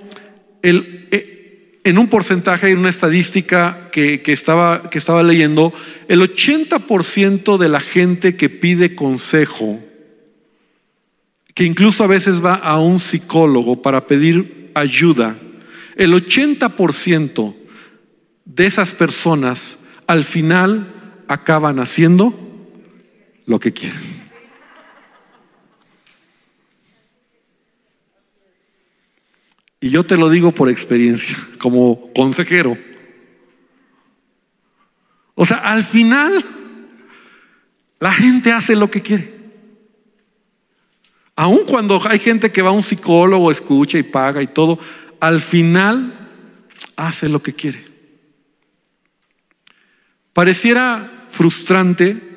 el, 0.63 1.07
eh, 1.11 1.79
en 1.83 1.99
un 1.99 2.07
porcentaje, 2.07 2.71
en 2.71 2.79
una 2.79 2.89
estadística 2.89 3.91
que, 3.91 4.23
que, 4.23 4.33
estaba, 4.33 4.89
que 4.89 4.97
estaba 4.97 5.21
leyendo, 5.21 5.71
el 6.07 6.21
80% 6.21 7.59
de 7.59 7.69
la 7.69 7.79
gente 7.79 8.35
que 8.35 8.49
pide 8.49 8.95
consejo, 8.95 9.79
que 11.53 11.63
incluso 11.63 12.03
a 12.03 12.07
veces 12.07 12.43
va 12.43 12.55
a 12.55 12.79
un 12.79 12.97
psicólogo 12.97 13.83
para 13.83 14.07
pedir 14.07 14.71
ayuda, 14.73 15.37
el 15.95 16.13
80% 16.13 17.55
de 18.45 18.65
esas 18.65 18.93
personas 18.93 19.77
al 20.07 20.23
final 20.23 21.21
acaban 21.27 21.77
haciendo 21.77 22.48
lo 23.49 23.59
que 23.59 23.73
quieren. 23.73 23.99
Y 29.81 29.89
yo 29.89 30.05
te 30.05 30.17
lo 30.17 30.29
digo 30.29 30.51
por 30.51 30.69
experiencia, 30.69 31.35
como 31.57 32.13
consejero. 32.13 32.77
O 35.33 35.47
sea, 35.47 35.57
al 35.57 35.83
final 35.83 36.45
la 37.99 38.13
gente 38.13 38.51
hace 38.51 38.75
lo 38.75 38.91
que 38.91 39.01
quiere. 39.01 39.33
Aun 41.35 41.65
cuando 41.65 41.99
hay 42.07 42.19
gente 42.19 42.51
que 42.51 42.61
va 42.61 42.69
a 42.69 42.73
un 42.73 42.83
psicólogo, 42.83 43.49
escucha 43.49 43.97
y 43.97 44.03
paga 44.03 44.43
y 44.43 44.47
todo, 44.47 44.77
al 45.19 45.41
final 45.41 46.29
hace 46.97 47.27
lo 47.27 47.41
que 47.41 47.55
quiere. 47.55 47.83
Pareciera 50.33 51.25
frustrante, 51.29 52.28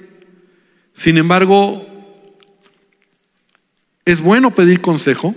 sin 1.02 1.18
embargo, 1.18 1.84
es 4.04 4.20
bueno 4.20 4.54
pedir 4.54 4.80
consejo, 4.80 5.34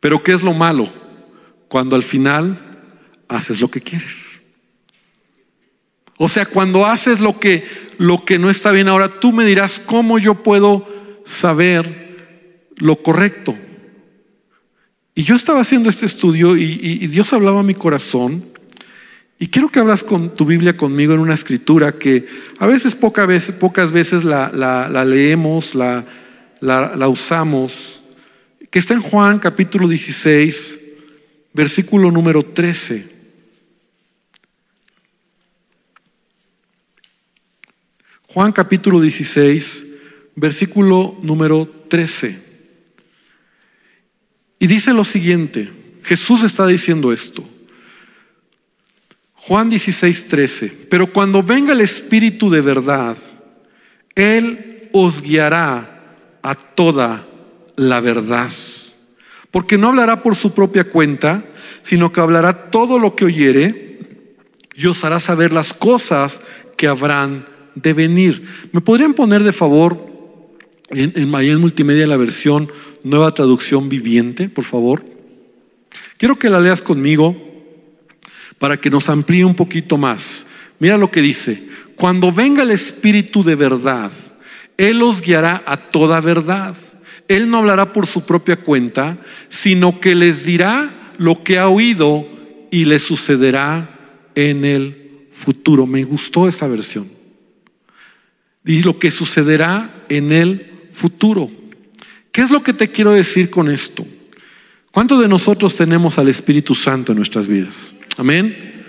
pero 0.00 0.22
¿qué 0.22 0.32
es 0.32 0.42
lo 0.42 0.52
malo? 0.52 0.92
Cuando 1.66 1.96
al 1.96 2.02
final 2.02 3.00
haces 3.26 3.62
lo 3.62 3.70
que 3.70 3.80
quieres. 3.80 4.42
O 6.18 6.28
sea, 6.28 6.44
cuando 6.44 6.84
haces 6.84 7.20
lo 7.20 7.40
que, 7.40 7.66
lo 7.96 8.26
que 8.26 8.38
no 8.38 8.50
está 8.50 8.70
bien, 8.70 8.88
ahora 8.88 9.18
tú 9.18 9.32
me 9.32 9.46
dirás 9.46 9.80
cómo 9.86 10.18
yo 10.18 10.42
puedo 10.42 10.86
saber 11.24 12.68
lo 12.76 12.96
correcto. 12.96 13.56
Y 15.14 15.22
yo 15.22 15.36
estaba 15.36 15.62
haciendo 15.62 15.88
este 15.88 16.04
estudio 16.04 16.54
y, 16.54 16.98
Dios 17.06 17.32
hablaba 17.32 17.60
a 17.60 17.62
mi 17.62 17.74
corazón. 17.74 18.53
Y 19.44 19.48
quiero 19.48 19.68
que 19.68 19.78
hablas 19.78 20.02
con 20.02 20.32
tu 20.32 20.46
Biblia 20.46 20.74
conmigo 20.74 21.12
en 21.12 21.20
una 21.20 21.34
escritura 21.34 21.98
que 21.98 22.26
a 22.58 22.66
veces, 22.66 22.94
pocas 22.94 23.92
veces, 23.92 24.24
la, 24.24 25.04
leemos, 25.04 25.74
la, 25.74 26.06
la 26.62 27.08
usamos 27.08 28.02
que 28.70 28.78
está 28.78 28.94
en 28.94 29.02
Juan 29.02 29.38
capítulo 29.40 29.86
16, 29.86 30.80
versículo 31.52 32.10
número 32.10 32.42
13. 32.42 33.06
Juan 38.28 38.50
capítulo 38.50 38.98
16, 38.98 39.86
versículo 40.36 41.18
número 41.20 41.68
13. 41.88 42.42
Y 44.58 44.66
dice 44.66 44.94
lo 44.94 45.04
siguiente, 45.04 45.70
Jesús 46.02 46.42
está 46.42 46.66
diciendo 46.66 47.12
esto. 47.12 47.46
Juan 49.46 49.68
16, 49.68 50.26
13. 50.26 50.72
Pero 50.88 51.12
cuando 51.12 51.42
venga 51.42 51.74
el 51.74 51.82
Espíritu 51.82 52.48
de 52.48 52.62
verdad, 52.62 53.14
Él 54.14 54.88
os 54.90 55.20
guiará 55.20 56.38
a 56.42 56.54
toda 56.54 57.28
la 57.76 58.00
verdad. 58.00 58.48
Porque 59.50 59.76
no 59.76 59.88
hablará 59.88 60.22
por 60.22 60.34
su 60.34 60.54
propia 60.54 60.84
cuenta, 60.84 61.44
sino 61.82 62.10
que 62.10 62.22
hablará 62.22 62.70
todo 62.70 62.98
lo 62.98 63.14
que 63.14 63.26
oyere 63.26 63.98
y 64.74 64.86
os 64.86 65.04
hará 65.04 65.20
saber 65.20 65.52
las 65.52 65.74
cosas 65.74 66.40
que 66.78 66.88
habrán 66.88 67.44
de 67.74 67.92
venir. 67.92 68.48
¿Me 68.72 68.80
podrían 68.80 69.12
poner 69.12 69.42
de 69.42 69.52
favor 69.52 70.06
en, 70.88 71.12
en 71.16 71.60
Multimedia 71.60 72.06
la 72.06 72.16
versión 72.16 72.72
Nueva 73.02 73.34
Traducción 73.34 73.90
Viviente, 73.90 74.48
por 74.48 74.64
favor? 74.64 75.04
Quiero 76.16 76.38
que 76.38 76.48
la 76.48 76.60
leas 76.60 76.80
conmigo 76.80 77.53
para 78.64 78.78
que 78.78 78.88
nos 78.88 79.10
amplíe 79.10 79.44
un 79.44 79.54
poquito 79.54 79.98
más. 79.98 80.46
Mira 80.78 80.96
lo 80.96 81.10
que 81.10 81.20
dice. 81.20 81.68
Cuando 81.96 82.32
venga 82.32 82.62
el 82.62 82.70
Espíritu 82.70 83.44
de 83.44 83.56
verdad, 83.56 84.10
Él 84.78 85.02
os 85.02 85.20
guiará 85.20 85.62
a 85.66 85.76
toda 85.76 86.18
verdad 86.22 86.74
él 87.28 87.48
no 87.48 87.58
hablará 87.58 87.92
por 87.92 88.06
su 88.06 88.22
propia 88.22 88.56
cuenta, 88.56 89.18
sino 89.48 90.00
que 90.00 90.14
les 90.14 90.44
dirá 90.44 91.14
lo 91.18 91.42
que 91.42 91.58
ha 91.58 91.68
oído 91.68 92.26
y 92.70 92.84
le 92.84 92.98
sucederá 92.98 94.28
en 94.34 94.64
el 94.64 95.26
futuro. 95.30 95.86
Me 95.86 96.04
gustó 96.04 96.48
esta 96.48 96.68
versión. 96.68 97.08
Y 98.64 98.82
lo 98.82 98.98
que 98.98 99.10
sucederá 99.10 100.04
en 100.08 100.32
el 100.32 100.88
futuro. 100.92 101.50
¿Qué 102.32 102.42
es 102.42 102.50
lo 102.50 102.62
que 102.62 102.72
te 102.72 102.90
quiero 102.90 103.12
decir 103.12 103.48
con 103.48 103.70
esto? 103.70 104.06
¿Cuántos 104.90 105.20
de 105.20 105.28
nosotros 105.28 105.76
tenemos 105.76 106.18
al 106.18 106.28
Espíritu 106.28 106.74
Santo 106.74 107.12
en 107.12 107.18
nuestras 107.18 107.48
vidas? 107.48 107.94
Amén. 108.16 108.84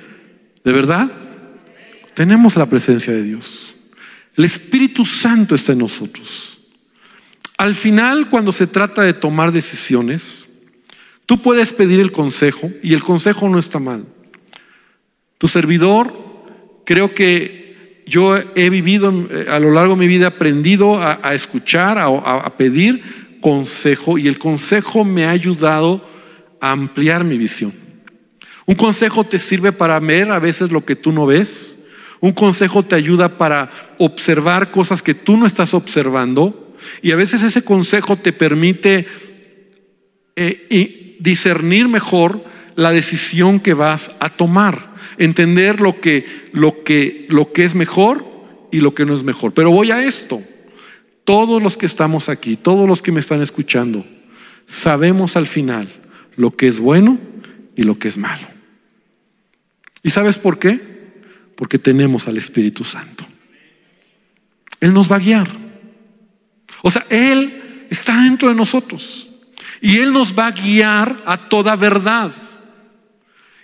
¿De 0.63 0.71
verdad? 0.71 1.11
Tenemos 2.13 2.55
la 2.55 2.67
presencia 2.67 3.13
de 3.13 3.23
Dios. 3.23 3.75
El 4.35 4.45
Espíritu 4.45 5.05
Santo 5.05 5.55
está 5.55 5.73
en 5.73 5.79
nosotros. 5.79 6.59
Al 7.57 7.73
final, 7.73 8.29
cuando 8.29 8.51
se 8.51 8.67
trata 8.67 9.01
de 9.01 9.13
tomar 9.13 9.51
decisiones, 9.51 10.45
Tú 11.25 11.41
puedes 11.41 11.73
pedir 11.73 11.99
el 11.99 12.11
consejo 12.11 12.71
y 12.83 12.93
el 12.93 13.03
consejo 13.03 13.49
no 13.49 13.57
está 13.57 13.79
mal. 13.79 14.05
Tu 15.37 15.47
servidor, 15.47 16.13
creo 16.85 17.13
que 17.13 18.03
yo 18.05 18.37
he 18.55 18.69
vivido 18.69 19.27
eh, 19.31 19.47
a 19.49 19.59
lo 19.59 19.71
largo 19.71 19.95
de 19.95 19.99
mi 19.99 20.07
vida, 20.07 20.27
aprendido 20.27 21.01
a, 21.01 21.33
escuchar, 21.33 21.97
a 21.97 22.57
pedir 22.57 23.37
consejo 23.41 24.17
y 24.17 24.27
el 24.27 24.37
consejo 24.37 25.03
me 25.03 25.25
ha 25.25 25.31
ayudado 25.31 26.07
a 26.61 26.71
ampliar 26.71 27.23
mi 27.23 27.37
visión. 27.37 27.73
Un 28.65 28.75
consejo 28.75 29.23
te 29.23 29.37
sirve 29.37 29.71
para 29.71 29.99
ver 29.99 30.31
a 30.31 30.39
veces 30.39 30.71
lo 30.71 30.85
que 30.85 30.95
tú 30.95 31.11
no 31.11 31.25
ves. 31.25 31.77
Un 32.19 32.31
consejo 32.31 32.83
te 32.83 32.95
ayuda 32.95 33.37
para 33.37 33.69
observar 33.99 34.71
cosas 34.71 35.01
que 35.01 35.13
tú 35.13 35.37
no 35.37 35.45
estás 35.45 35.73
observando. 35.73 36.75
Y 37.01 37.11
a 37.11 37.15
veces 37.15 37.43
ese 37.43 37.63
consejo 37.63 38.15
te 38.17 38.33
permite 38.33 39.07
eh, 40.35 41.17
discernir 41.19 41.87
mejor 41.87 42.43
la 42.75 42.91
decisión 42.91 43.59
que 43.59 43.73
vas 43.73 44.11
a 44.19 44.29
tomar. 44.29 44.95
Entender 45.17 45.79
lo 45.79 45.99
que, 46.01 46.49
lo, 46.51 46.83
que, 46.83 47.25
lo 47.29 47.53
que 47.53 47.65
es 47.65 47.75
mejor 47.75 48.25
y 48.71 48.81
lo 48.81 48.95
que 48.95 49.05
no 49.05 49.15
es 49.15 49.23
mejor. 49.23 49.53
Pero 49.53 49.71
voy 49.71 49.91
a 49.91 50.03
esto. 50.03 50.41
Todos 51.23 51.61
los 51.61 51.77
que 51.77 51.85
estamos 51.85 52.29
aquí, 52.29 52.55
todos 52.55 52.87
los 52.87 53.01
que 53.01 53.11
me 53.11 53.19
están 53.19 53.41
escuchando, 53.41 54.05
sabemos 54.65 55.35
al 55.35 55.47
final 55.47 55.91
lo 56.35 56.55
que 56.55 56.67
es 56.67 56.79
bueno 56.79 57.19
y 57.75 57.83
lo 57.83 57.97
que 57.97 58.07
es 58.07 58.17
malo. 58.17 58.54
¿Y 60.05 60.11
sabes 60.11 60.37
por 60.37 60.59
qué? 60.59 60.79
Porque 61.55 61.79
tenemos 61.79 62.27
al 62.27 62.37
Espíritu 62.37 62.83
Santo. 62.83 63.25
Él 64.79 64.93
nos 64.93 65.11
va 65.11 65.15
a 65.15 65.19
guiar. 65.19 65.49
O 66.83 66.91
sea, 66.91 67.07
Él 67.09 67.87
está 67.89 68.21
dentro 68.21 68.49
de 68.49 68.53
nosotros. 68.53 69.27
Y 69.81 69.97
Él 69.97 70.13
nos 70.13 70.37
va 70.37 70.45
a 70.45 70.51
guiar 70.51 71.23
a 71.25 71.49
toda 71.49 71.75
verdad. 71.75 72.31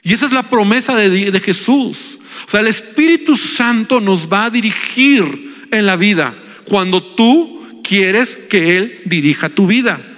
Y 0.01 0.13
esa 0.13 0.25
es 0.25 0.31
la 0.31 0.49
promesa 0.49 0.95
de, 0.95 1.39
Jesús. 1.39 2.17
O 2.47 2.49
sea, 2.49 2.61
el 2.61 2.67
Espíritu 2.67 3.35
Santo 3.35 4.01
nos 4.01 4.27
va 4.27 4.45
a 4.45 4.49
dirigir 4.49 5.67
en 5.69 5.85
la 5.85 5.95
vida 5.95 6.35
cuando 6.65 7.03
tú 7.03 7.83
quieres 7.83 8.39
que 8.49 8.77
Él 8.77 9.01
dirija 9.05 9.49
tu 9.49 9.67
vida. 9.67 10.10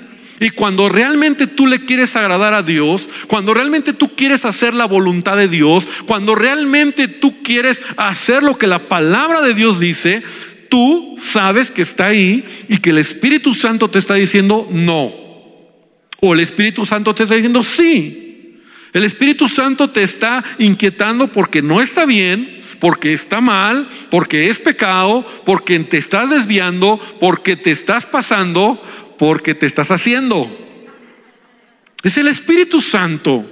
Y 0.43 0.49
cuando 0.49 0.89
realmente 0.89 1.47
tú 1.47 1.67
le 1.67 1.85
quieres 1.85 2.17
agradar 2.17 2.53
a 2.53 2.63
Dios, 2.63 3.07
cuando 3.27 3.53
realmente 3.53 3.93
tú 3.93 4.13
quieres 4.13 4.43
hacer 4.43 4.73
la 4.73 4.83
voluntad 4.83 5.37
de 5.37 5.47
Dios, 5.47 5.87
cuando 6.05 6.35
realmente 6.35 7.07
tú 7.07 7.41
quieres 7.41 7.79
hacer 7.95 8.43
lo 8.43 8.57
que 8.57 8.67
la 8.67 8.89
palabra 8.89 9.41
de 9.41 9.53
Dios 9.53 9.79
dice, 9.79 10.21
tú 10.67 11.15
sabes 11.17 11.71
que 11.71 11.83
está 11.83 12.07
ahí 12.07 12.43
y 12.67 12.79
que 12.79 12.89
el 12.89 12.97
Espíritu 12.97 13.53
Santo 13.53 13.89
te 13.89 13.99
está 13.99 14.15
diciendo 14.15 14.67
no. 14.69 15.13
O 16.19 16.33
el 16.33 16.41
Espíritu 16.41 16.85
Santo 16.85 17.15
te 17.15 17.23
está 17.23 17.35
diciendo 17.35 17.63
sí. 17.63 18.59
El 18.91 19.05
Espíritu 19.05 19.47
Santo 19.47 19.91
te 19.91 20.03
está 20.03 20.43
inquietando 20.59 21.29
porque 21.29 21.61
no 21.61 21.81
está 21.81 22.05
bien, 22.05 22.63
porque 22.81 23.13
está 23.13 23.39
mal, 23.39 23.87
porque 24.09 24.49
es 24.49 24.59
pecado, 24.59 25.25
porque 25.45 25.79
te 25.79 25.97
estás 25.97 26.31
desviando, 26.31 26.99
porque 27.17 27.55
te 27.55 27.71
estás 27.71 28.05
pasando, 28.05 28.83
porque 29.17 29.55
te 29.55 29.65
estás 29.65 29.91
haciendo. 29.91 30.49
Es 32.03 32.17
el 32.17 32.27
Espíritu 32.27 32.81
Santo. 32.81 33.49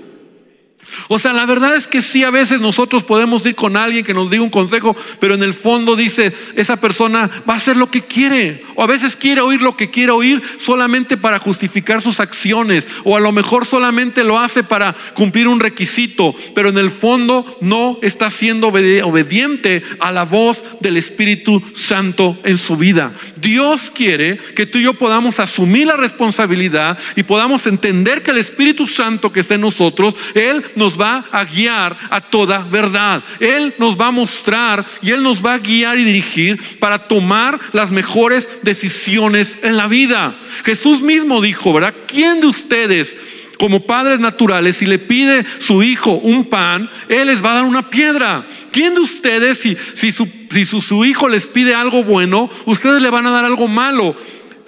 O 1.07 1.19
sea, 1.19 1.33
la 1.33 1.45
verdad 1.45 1.75
es 1.75 1.87
que 1.87 2.01
sí, 2.01 2.23
a 2.23 2.29
veces 2.29 2.61
nosotros 2.61 3.03
podemos 3.03 3.45
ir 3.45 3.55
con 3.55 3.77
alguien 3.77 4.03
que 4.03 4.13
nos 4.13 4.29
diga 4.29 4.43
un 4.43 4.49
consejo, 4.49 4.95
pero 5.19 5.35
en 5.35 5.43
el 5.43 5.53
fondo 5.53 5.95
dice, 5.95 6.33
esa 6.55 6.77
persona 6.77 7.29
va 7.49 7.53
a 7.53 7.57
hacer 7.57 7.77
lo 7.77 7.91
que 7.91 8.01
quiere. 8.01 8.63
O 8.75 8.83
a 8.83 8.87
veces 8.87 9.15
quiere 9.15 9.41
oír 9.41 9.61
lo 9.61 9.75
que 9.75 9.89
quiere 9.89 10.11
oír 10.11 10.41
solamente 10.57 11.17
para 11.17 11.39
justificar 11.39 12.01
sus 12.01 12.19
acciones. 12.19 12.87
O 13.03 13.15
a 13.15 13.19
lo 13.19 13.31
mejor 13.31 13.65
solamente 13.65 14.23
lo 14.23 14.39
hace 14.39 14.63
para 14.63 14.95
cumplir 15.13 15.47
un 15.47 15.59
requisito, 15.59 16.35
pero 16.55 16.69
en 16.69 16.77
el 16.77 16.91
fondo 16.91 17.57
no 17.61 17.97
está 18.01 18.29
siendo 18.29 18.67
obediente 18.69 19.83
a 19.99 20.11
la 20.11 20.23
voz 20.23 20.63
del 20.79 20.97
Espíritu 20.97 21.61
Santo 21.73 22.37
en 22.43 22.57
su 22.57 22.75
vida. 22.75 23.13
Dios 23.39 23.91
quiere 23.93 24.37
que 24.55 24.65
tú 24.65 24.77
y 24.77 24.83
yo 24.83 24.93
podamos 24.93 25.39
asumir 25.39 25.87
la 25.87 25.97
responsabilidad 25.97 26.97
y 27.15 27.23
podamos 27.23 27.67
entender 27.67 28.23
que 28.23 28.31
el 28.31 28.37
Espíritu 28.37 28.87
Santo 28.87 29.31
que 29.31 29.39
está 29.39 29.55
en 29.55 29.61
nosotros, 29.61 30.15
Él 30.33 30.63
nos 30.75 30.80
va 30.89 31.25
a 31.31 31.43
guiar 31.45 31.97
a 32.09 32.21
toda 32.21 32.59
verdad. 32.69 33.23
Él 33.39 33.73
nos 33.77 33.99
va 33.99 34.07
a 34.07 34.11
mostrar 34.11 34.85
y 35.01 35.11
Él 35.11 35.23
nos 35.23 35.45
va 35.45 35.53
a 35.53 35.59
guiar 35.59 35.99
y 35.99 36.03
dirigir 36.03 36.59
para 36.79 37.07
tomar 37.07 37.59
las 37.73 37.91
mejores 37.91 38.47
decisiones 38.63 39.57
en 39.61 39.77
la 39.77 39.87
vida. 39.87 40.35
Jesús 40.63 41.01
mismo 41.01 41.41
dijo, 41.41 41.73
¿verdad? 41.73 41.95
¿Quién 42.07 42.41
de 42.41 42.47
ustedes 42.47 43.15
como 43.61 43.85
padres 43.85 44.19
naturales, 44.19 44.77
si 44.77 44.87
le 44.87 44.97
pide 44.97 45.45
su 45.59 45.83
hijo 45.83 46.13
un 46.13 46.45
pan, 46.45 46.89
Él 47.07 47.27
les 47.27 47.45
va 47.45 47.51
a 47.51 47.55
dar 47.57 47.65
una 47.65 47.91
piedra. 47.91 48.43
¿Quién 48.71 48.95
de 48.95 49.01
ustedes, 49.01 49.59
si, 49.59 49.77
si, 49.93 50.11
su, 50.11 50.27
si 50.49 50.65
su 50.65 51.05
hijo 51.05 51.29
les 51.29 51.45
pide 51.45 51.75
algo 51.75 52.03
bueno, 52.03 52.49
ustedes 52.65 53.03
le 53.03 53.11
van 53.11 53.27
a 53.27 53.29
dar 53.29 53.45
algo 53.45 53.67
malo? 53.67 54.15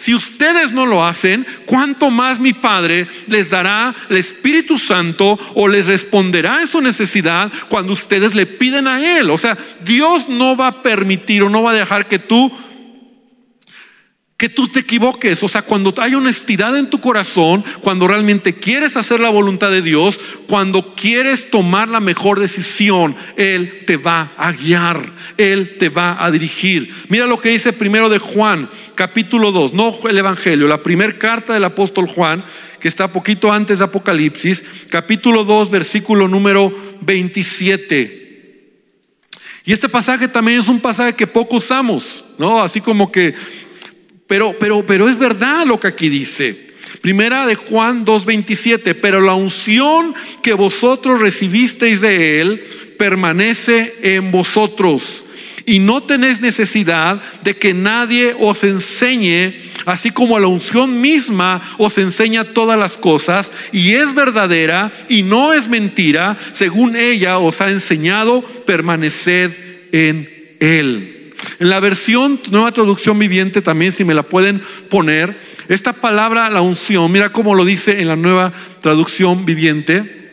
Si 0.04 0.14
ustedes 0.14 0.74
no 0.74 0.86
lo 0.86 1.06
hacen, 1.06 1.48
¿cuánto 1.66 2.12
más 2.12 2.38
mi 2.38 2.52
Padre 2.52 3.08
les 3.28 3.50
dará 3.50 3.96
el 4.10 4.18
Espíritu 4.18 4.78
Santo 4.78 5.40
o 5.56 5.70
les 5.70 5.88
responderá 5.88 6.60
en 6.60 6.68
su 6.68 6.82
necesidad 6.82 7.50
cuando 7.70 7.94
ustedes 7.94 8.36
le 8.36 8.46
piden 8.46 8.86
a 8.90 9.02
Él? 9.18 9.30
O 9.30 9.38
sea, 9.38 9.58
Dios 9.80 10.28
no 10.28 10.58
va 10.58 10.68
a 10.68 10.82
permitir 10.82 11.42
o 11.42 11.50
no 11.50 11.64
va 11.64 11.72
a 11.72 11.76
dejar 11.76 12.10
que 12.10 12.20
tú 12.20 12.52
que 14.44 14.50
tú 14.50 14.68
te 14.68 14.82
equivoques. 14.82 15.42
O 15.42 15.48
sea, 15.48 15.62
cuando 15.62 15.94
hay 16.00 16.16
honestidad 16.16 16.78
en 16.78 16.90
tu 16.90 17.00
corazón, 17.00 17.64
cuando 17.80 18.10
realmente 18.10 18.54
quieres 18.54 18.98
hacer 18.98 19.22
la 19.22 19.30
voluntad 19.30 19.72
de 19.72 19.82
Dios, 19.82 20.20
cuando 20.50 20.96
quieres 20.96 21.50
tomar 21.50 21.88
la 21.88 22.02
mejor 22.02 22.42
decisión, 22.42 23.16
Él 23.38 23.86
te 23.88 23.96
va 23.96 24.34
a 24.36 24.52
guiar, 24.52 25.14
Él 25.38 25.78
te 25.80 25.88
va 25.88 26.22
a 26.22 26.30
dirigir. 26.30 26.94
Mira 27.08 27.26
lo 27.26 27.40
que 27.40 27.52
dice 27.52 27.72
primero 27.72 28.10
de 28.10 28.20
Juan, 28.20 28.70
capítulo 28.96 29.54
2, 29.54 29.72
no 29.72 29.96
el 30.10 30.18
Evangelio, 30.18 30.68
la 30.68 30.84
primera 30.84 31.18
carta 31.18 31.54
del 31.54 31.64
apóstol 31.64 32.10
Juan, 32.10 32.44
que 32.82 32.90
está 32.90 33.14
poquito 33.14 33.50
antes 33.50 33.80
de 33.80 33.86
Apocalipsis, 33.86 34.62
capítulo 34.90 35.46
2, 35.46 35.72
versículo 35.72 36.28
número 36.28 36.78
27. 37.00 38.24
Y 39.66 39.72
este 39.72 39.88
pasaje 39.88 40.28
también 40.28 40.60
es 40.60 40.68
un 40.68 40.82
pasaje 40.82 41.14
que 41.14 41.28
poco 41.28 41.56
usamos, 41.58 42.26
¿no? 42.38 42.62
Así 42.62 42.82
como 42.82 43.10
que 43.10 43.34
pero, 44.28 44.56
pero, 44.60 44.86
pero 44.86 45.10
es 45.10 45.18
verdad 45.18 45.66
lo 45.66 45.80
que 45.80 45.88
aquí 45.88 46.10
dice. 46.10 46.74
Primera 47.02 47.46
de 47.46 47.56
Juan 47.56 48.06
2.27, 48.06 48.96
pero 49.02 49.20
la 49.20 49.34
unción 49.34 50.14
que 50.42 50.54
vosotros 50.54 51.20
recibisteis 51.20 52.02
de 52.02 52.40
él 52.40 52.64
permanece 52.98 53.96
en 54.02 54.32
vosotros. 54.32 55.24
Y 55.66 55.80
no 55.80 56.04
tenéis 56.04 56.42
necesidad 56.42 57.22
de 57.42 57.56
que 57.58 57.74
nadie 57.74 58.36
os 58.40 58.64
enseñe, 58.64 59.54
así 59.86 60.12
como 60.12 60.40
la 60.40 60.48
unción 60.48 61.00
misma 61.00 61.62
os 61.78 61.98
enseña 61.98 62.54
todas 62.54 62.78
las 62.78 62.98
cosas, 62.98 63.50
y 63.72 63.94
es 63.94 64.14
verdadera 64.14 64.92
y 65.08 65.24
no 65.24 65.54
es 65.54 65.70
mentira, 65.70 66.38
según 66.52 66.96
ella 66.96 67.38
os 67.38 67.62
ha 67.62 67.70
enseñado, 67.70 68.42
permaneced 68.42 69.52
en 69.94 70.30
él. 70.60 71.23
En 71.60 71.70
la 71.70 71.80
versión 71.80 72.42
nueva 72.52 72.72
traducción 72.72 73.20
viviente 73.20 73.62
también, 73.62 73.92
si 73.92 74.04
me 74.04 74.14
la 74.14 74.24
pueden 74.24 74.62
poner, 74.90 75.40
esta 75.68 75.94
palabra, 75.94 76.50
la 76.50 76.62
unción, 76.62 77.12
mira 77.12 77.32
cómo 77.32 77.56
lo 77.56 77.66
dice 77.66 78.02
en 78.02 78.08
la 78.08 78.16
nueva 78.16 78.52
traducción 78.82 79.46
viviente. 79.46 80.24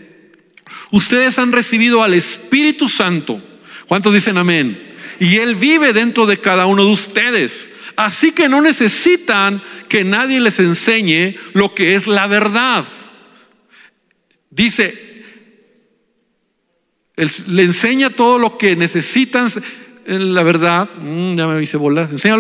Ustedes 0.91 1.39
han 1.39 1.53
recibido 1.53 2.03
al 2.03 2.15
Espíritu 2.15 2.89
Santo. 2.89 3.41
¿Cuántos 3.87 4.13
dicen 4.13 4.39
amén? 4.39 4.81
Y 5.21 5.37
Él 5.37 5.55
vive 5.55 5.93
dentro 5.93 6.27
de 6.27 6.39
cada 6.39 6.67
uno 6.67 6.85
de 6.85 6.91
ustedes. 6.91 7.71
Así 7.97 8.33
que 8.33 8.49
no 8.49 8.63
necesitan 8.63 9.63
que 9.89 10.05
nadie 10.05 10.41
les 10.41 10.59
enseñe 10.59 11.37
lo 11.53 11.75
que 11.75 11.95
es 11.95 12.07
la 12.07 12.27
verdad. 12.27 12.85
Dice, 14.51 15.11
le 17.47 17.63
enseña 17.63 18.11
todo 18.11 18.39
lo 18.39 18.57
que 18.57 18.75
necesitan 18.77 19.51
la 20.07 20.43
verdad, 20.43 20.89
mm, 21.01 21.37
ya 21.37 21.47
me 21.47 21.63
hice 21.63 21.77
bolas, 21.77 22.11
enseña, 22.11 22.37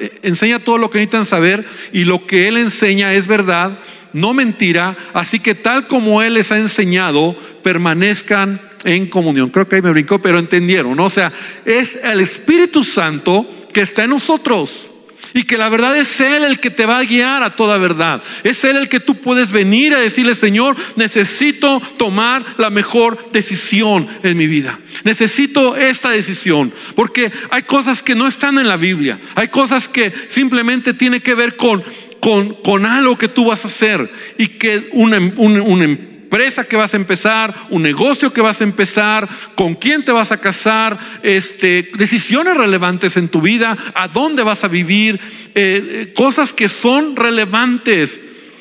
eh, 0.00 0.18
enseña 0.22 0.58
todo 0.58 0.78
lo 0.78 0.90
que 0.90 0.98
necesitan 0.98 1.24
saber 1.24 1.64
y 1.92 2.04
lo 2.04 2.26
que 2.26 2.48
Él 2.48 2.56
enseña 2.56 3.14
es 3.14 3.26
verdad, 3.26 3.78
no 4.12 4.34
mentira, 4.34 4.96
así 5.14 5.40
que 5.40 5.54
tal 5.54 5.86
como 5.86 6.22
Él 6.22 6.34
les 6.34 6.52
ha 6.52 6.58
enseñado, 6.58 7.36
permanezcan 7.62 8.60
en 8.84 9.06
comunión. 9.06 9.50
Creo 9.50 9.68
que 9.68 9.76
ahí 9.76 9.82
me 9.82 9.90
brincó, 9.90 10.20
pero 10.20 10.38
entendieron, 10.38 10.96
¿no? 10.96 11.04
O 11.04 11.10
sea, 11.10 11.32
es 11.64 11.98
el 12.02 12.20
Espíritu 12.20 12.84
Santo 12.84 13.46
que 13.72 13.82
está 13.82 14.04
en 14.04 14.10
nosotros. 14.10 14.91
Y 15.34 15.44
que 15.44 15.58
la 15.58 15.68
verdad 15.68 15.96
es 15.96 16.20
Él 16.20 16.44
el 16.44 16.60
que 16.60 16.70
te 16.70 16.86
va 16.86 16.98
a 16.98 17.04
guiar 17.04 17.42
a 17.42 17.56
toda 17.56 17.78
verdad. 17.78 18.22
Es 18.44 18.64
Él 18.64 18.76
el 18.76 18.88
que 18.88 19.00
tú 19.00 19.16
puedes 19.16 19.52
venir 19.52 19.94
a 19.94 20.00
decirle, 20.00 20.34
Señor, 20.34 20.76
necesito 20.96 21.80
tomar 21.96 22.44
la 22.58 22.70
mejor 22.70 23.30
decisión 23.32 24.08
en 24.22 24.36
mi 24.36 24.46
vida. 24.46 24.78
Necesito 25.04 25.76
esta 25.76 26.10
decisión. 26.10 26.72
Porque 26.94 27.32
hay 27.50 27.62
cosas 27.62 28.02
que 28.02 28.14
no 28.14 28.26
están 28.26 28.58
en 28.58 28.68
la 28.68 28.76
Biblia. 28.76 29.18
Hay 29.34 29.48
cosas 29.48 29.88
que 29.88 30.12
simplemente 30.28 30.94
tienen 30.94 31.20
que 31.20 31.34
ver 31.34 31.56
con 31.56 31.82
con, 32.22 32.54
con 32.54 32.86
algo 32.86 33.18
que 33.18 33.26
tú 33.26 33.46
vas 33.46 33.64
a 33.64 33.68
hacer 33.68 34.08
y 34.38 34.46
que 34.46 34.88
una, 34.92 35.18
una, 35.36 35.60
una 35.62 35.98
empresa 36.32 36.64
que 36.64 36.76
vas 36.76 36.94
a 36.94 36.96
empezar, 36.96 37.54
un 37.68 37.82
negocio 37.82 38.32
que 38.32 38.40
vas 38.40 38.62
a 38.62 38.64
empezar, 38.64 39.28
con 39.54 39.74
quién 39.74 40.02
te 40.02 40.12
vas 40.12 40.32
a 40.32 40.38
casar, 40.38 40.98
este, 41.22 41.90
decisiones 41.98 42.56
relevantes 42.56 43.18
en 43.18 43.28
tu 43.28 43.42
vida, 43.42 43.76
a 43.94 44.08
dónde 44.08 44.42
vas 44.42 44.64
a 44.64 44.68
vivir, 44.68 45.20
eh, 45.54 45.54
eh, 45.54 46.12
cosas 46.14 46.54
que 46.54 46.70
son 46.70 47.16
relevantes. 47.16 48.18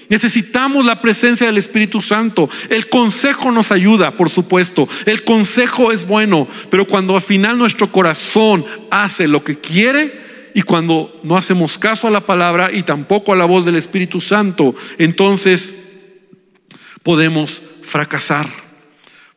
Necesitamos 0.09 0.83
la 0.83 0.99
presencia 0.99 1.47
del 1.47 1.57
Espíritu 1.57 2.01
Santo. 2.01 2.49
El 2.69 2.89
consejo 2.89 3.53
nos 3.53 3.71
ayuda, 3.71 4.11
por 4.17 4.29
supuesto. 4.29 4.89
El 5.05 5.23
consejo 5.23 5.93
es 5.93 6.05
bueno, 6.05 6.49
pero 6.69 6.85
cuando 6.85 7.15
al 7.15 7.21
final 7.21 7.57
nuestro 7.57 7.89
corazón 7.89 8.65
hace 8.89 9.29
lo 9.29 9.45
que 9.45 9.59
quiere 9.59 10.19
y 10.53 10.63
cuando 10.63 11.17
no 11.23 11.37
hacemos 11.37 11.77
caso 11.77 12.05
a 12.05 12.11
la 12.11 12.25
palabra 12.25 12.69
y 12.73 12.83
tampoco 12.83 13.31
a 13.31 13.37
la 13.37 13.45
voz 13.45 13.63
del 13.63 13.77
Espíritu 13.77 14.19
Santo, 14.19 14.75
entonces 14.97 15.71
podemos 17.03 17.61
fracasar. 17.81 18.47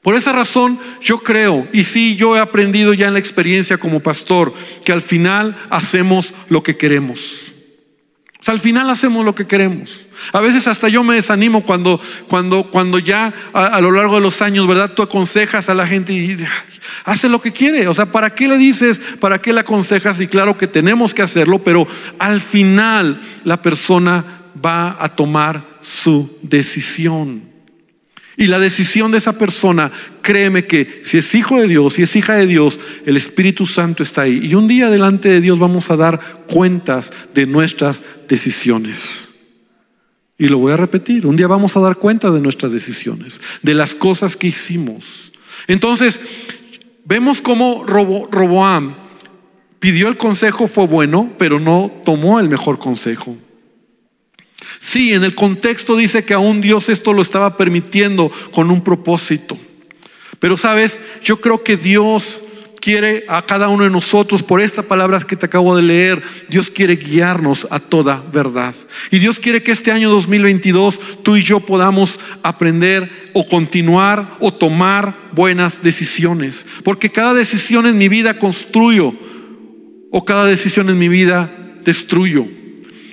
Por 0.05 0.16
esa 0.16 0.33
razón 0.33 0.79
yo 1.00 1.20
creo, 1.20 1.66
y 1.72 1.85
sí, 1.85 2.14
yo 2.16 2.37
he 2.37 2.40
aprendido 2.40 2.92
ya 2.92 3.07
en 3.07 3.14
la 3.14 3.18
experiencia 3.18 3.79
como 3.79 4.00
pastor, 4.00 4.53
que 4.85 4.92
al 4.92 5.00
final 5.00 5.57
hacemos 5.70 6.35
lo 6.50 6.62
que 6.62 6.77
queremos. 6.77 7.55
O 8.38 8.44
sea, 8.44 8.53
al 8.53 8.61
final 8.61 8.90
hacemos 8.90 9.24
lo 9.24 9.35
que 9.35 9.46
queremos. 9.46 10.05
A 10.35 10.42
veces 10.42 10.66
hasta 10.66 10.90
yo 10.90 11.03
me 11.03 11.14
desanimo 11.14 11.64
cuando, 11.64 11.98
cuando, 12.29 12.70
cuando 12.70 12.98
ya 12.98 13.33
a, 13.55 13.81
lo 13.81 13.90
largo 13.90 14.16
de 14.16 14.20
los 14.20 14.42
años, 14.42 14.66
¿verdad? 14.66 14.92
Tú 14.92 15.03
aconsejas 15.03 15.70
a 15.70 15.74
la 15.74 15.87
gente 15.87 16.12
y 16.12 16.37
hace 17.07 17.31
lo 17.31 17.40
que 17.40 17.53
quiere. 17.53 17.88
O 17.88 17.94
sea, 17.94 18.05
¿para 18.05 18.35
qué 18.35 18.46
le 18.46 18.59
dices? 18.59 19.00
¿Para 19.18 19.40
qué 19.40 19.55
le 19.55 19.61
aconsejas? 19.61 20.20
Y 20.20 20.27
claro 20.27 20.59
que 20.59 20.66
tenemos 20.66 21.14
que 21.14 21.22
hacerlo, 21.22 21.64
pero 21.64 21.88
al 22.18 22.42
final 22.42 23.22
la 23.44 23.62
persona 23.62 24.42
va 24.62 25.03
a 25.03 25.16
tomar 25.16 25.79
su 25.81 26.38
decisión. 26.42 27.54
Y 28.37 28.49
la 28.49 28.59
decisión 28.59 29.12
de 29.12 29.18
esa 29.18 29.38
persona, 29.38 29.92
créeme 30.23 30.66
que 30.66 31.03
si 31.05 31.18
es 31.18 31.35
hijo 31.35 31.61
de 31.61 31.68
Dios, 31.68 31.94
si 31.94 32.03
es 32.03 32.16
hija 32.16 32.35
de 32.35 32.47
Dios, 32.47 32.81
el 33.07 33.16
Espíritu 33.16 33.66
Santo 33.66 34.03
está 34.03 34.23
ahí. 34.23 34.40
Y 34.42 34.55
un 34.55 34.66
día 34.66 34.90
delante 34.90 35.29
de 35.29 35.40
Dios 35.40 35.59
vamos 35.59 35.90
a 35.90 35.97
dar 35.97 36.20
cuentas 36.47 37.12
de 37.33 37.47
nuestras 37.47 38.03
decisiones. 38.29 39.35
Y 40.37 40.49
lo 40.49 40.59
voy 40.59 40.73
a 40.73 40.77
repetir, 40.77 41.27
un 41.27 41.37
día 41.37 41.47
vamos 41.47 41.77
a 41.77 41.81
dar 41.81 41.97
cuenta 41.97 42.31
de 42.33 42.40
nuestras 42.40 42.73
decisiones, 42.73 43.40
de 43.62 43.75
las 43.75 43.94
cosas 43.94 44.37
que 44.37 44.49
hicimos. 44.49 45.33
Entonces, 45.68 46.18
vemos 47.05 47.40
cómo 47.40 47.85
Roboam 47.87 48.97
pidió 49.79 50.09
el 50.09 50.16
consejo, 50.16 50.66
fue 50.66 50.88
bueno, 50.88 51.33
pero 51.38 51.61
no 51.61 51.90
tomó 52.05 52.40
el 52.40 52.49
mejor 52.49 52.81
consejo. 52.81 53.37
Sí, 54.79 55.14
en 55.14 55.24
el 55.24 55.35
contexto 55.35 55.96
dice 55.96 56.24
que 56.24 56.35
aún 56.35 56.61
Dios 56.61 56.88
esto 56.88 57.12
lo 57.12 57.22
estaba 57.22 57.57
permitiendo 57.57 58.31
con 58.53 58.70
un 58.70 58.83
propósito. 58.83 59.59
Pero 60.38 60.57
sabes, 60.57 61.00
yo 61.22 61.40
creo 61.40 61.62
que 61.62 61.77
Dios 61.77 62.42
quiere 62.85 63.24
a 63.29 63.40
cada 63.46 63.68
uno 63.68 63.85
de 63.85 63.90
nosotros, 63.90 64.42
por 64.42 64.61
estas 64.61 64.85
palabras 64.85 65.24
que 65.24 65.37
te 65.37 65.46
acabo 65.46 65.74
de 65.74 65.81
leer, 65.81 66.22
Dios 66.50 66.70
quiere 66.70 66.96
guiarnos 66.96 67.66
a 67.70 67.81
toda 67.81 68.22
verdad. 68.31 68.74
Y 69.11 69.20
Dios 69.20 69.38
quiere 69.38 69.62
que 69.62 69.72
este 69.72 69.90
año 69.90 70.11
2022 70.11 71.00
tú 71.22 71.37
y 71.37 71.42
yo 71.42 71.61
podamos 71.61 72.20
aprender 72.42 73.31
o 73.33 73.48
continuar 73.48 74.37
o 74.38 74.53
tomar 74.53 75.31
buenas 75.33 75.83
decisiones. 75.83 76.66
Porque 76.83 77.09
cada 77.09 77.33
decisión 77.33 77.87
en 77.87 77.96
mi 77.96 78.09
vida 78.09 78.38
construyo 78.38 79.14
o 80.11 80.24
cada 80.27 80.44
decisión 80.44 80.90
en 80.90 80.98
mi 80.98 81.09
vida 81.09 81.50
destruyo. 81.87 82.46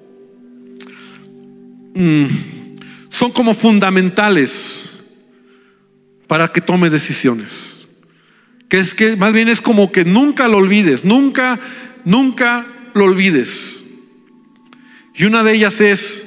mm, 1.94 2.26
son 3.08 3.32
como 3.32 3.54
fundamentales 3.54 5.00
para 6.26 6.48
que 6.48 6.60
tomes 6.60 6.92
decisiones. 6.92 7.86
Que 8.68 8.78
es 8.78 8.94
que 8.94 9.16
más 9.16 9.32
bien 9.32 9.48
es 9.48 9.60
como 9.60 9.92
que 9.92 10.04
nunca 10.04 10.48
lo 10.48 10.58
olvides, 10.58 11.04
nunca, 11.04 11.58
nunca 12.04 12.66
lo 12.92 13.04
olvides. 13.04 13.82
Y 15.14 15.24
una 15.24 15.42
de 15.42 15.54
ellas 15.54 15.80
es, 15.80 16.26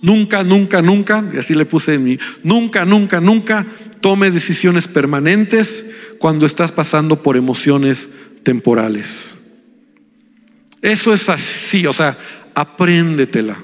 nunca, 0.00 0.42
nunca, 0.42 0.82
nunca, 0.82 1.24
y 1.32 1.38
así 1.38 1.54
le 1.54 1.66
puse 1.66 1.94
en 1.94 2.04
mí, 2.04 2.18
nunca, 2.42 2.84
nunca, 2.84 3.20
nunca 3.20 3.66
tomes 4.00 4.34
decisiones 4.34 4.88
permanentes 4.88 5.86
cuando 6.20 6.44
estás 6.44 6.70
pasando 6.70 7.22
por 7.22 7.38
emociones 7.38 8.10
temporales. 8.42 9.38
Eso 10.82 11.14
es 11.14 11.30
así, 11.30 11.86
o 11.86 11.94
sea, 11.94 12.18
apréndetela. 12.54 13.56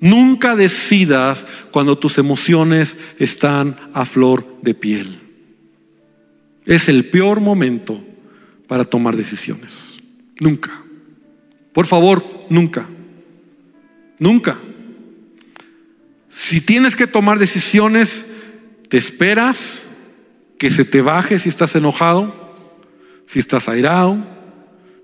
Nunca 0.00 0.56
decidas 0.56 1.46
cuando 1.70 1.98
tus 1.98 2.16
emociones 2.16 2.96
están 3.18 3.76
a 3.92 4.06
flor 4.06 4.56
de 4.62 4.72
piel. 4.72 5.20
Es 6.64 6.88
el 6.88 7.04
peor 7.04 7.40
momento 7.40 8.02
para 8.66 8.86
tomar 8.86 9.14
decisiones. 9.14 9.98
Nunca. 10.40 10.82
Por 11.74 11.86
favor, 11.86 12.24
nunca. 12.48 12.88
Nunca. 14.18 14.58
Si 16.30 16.62
tienes 16.62 16.96
que 16.96 17.06
tomar 17.06 17.38
decisiones, 17.38 18.26
te 18.88 18.96
esperas, 18.96 19.81
que 20.62 20.70
se 20.70 20.84
te 20.84 21.02
baje 21.02 21.40
si 21.40 21.48
estás 21.48 21.74
enojado, 21.74 22.32
si 23.26 23.40
estás 23.40 23.68
airado, 23.68 24.16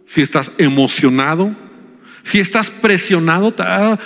si 0.06 0.22
estás 0.22 0.52
emocionado, 0.56 1.52
si 2.22 2.38
estás 2.38 2.70
presionado. 2.70 3.52
Ah, 3.58 3.98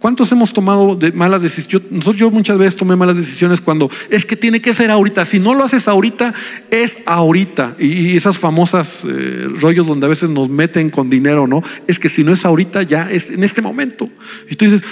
¿Cuántos 0.00 0.32
hemos 0.32 0.52
tomado 0.52 0.98
malas 1.14 1.40
decisiones? 1.40 1.88
Nosotros 1.92 2.16
yo 2.16 2.32
muchas 2.32 2.58
veces 2.58 2.74
tomé 2.74 2.96
malas 2.96 3.16
decisiones 3.16 3.60
cuando 3.60 3.92
es 4.10 4.26
que 4.26 4.34
tiene 4.34 4.60
que 4.60 4.74
ser 4.74 4.90
ahorita. 4.90 5.24
Si 5.24 5.38
no 5.38 5.54
lo 5.54 5.62
haces 5.62 5.86
ahorita, 5.86 6.34
es 6.72 6.94
ahorita. 7.06 7.76
Y 7.78 8.16
esas 8.16 8.36
famosas 8.38 9.04
eh, 9.04 9.46
rollos 9.60 9.86
donde 9.86 10.06
a 10.06 10.08
veces 10.08 10.30
nos 10.30 10.48
meten 10.48 10.90
con 10.90 11.08
dinero, 11.08 11.46
¿no? 11.46 11.62
Es 11.86 12.00
que 12.00 12.08
si 12.08 12.24
no 12.24 12.32
es 12.32 12.44
ahorita, 12.44 12.82
ya 12.82 13.08
es 13.08 13.30
en 13.30 13.44
este 13.44 13.62
momento. 13.62 14.10
Y 14.50 14.56
tú 14.56 14.64
dices, 14.64 14.82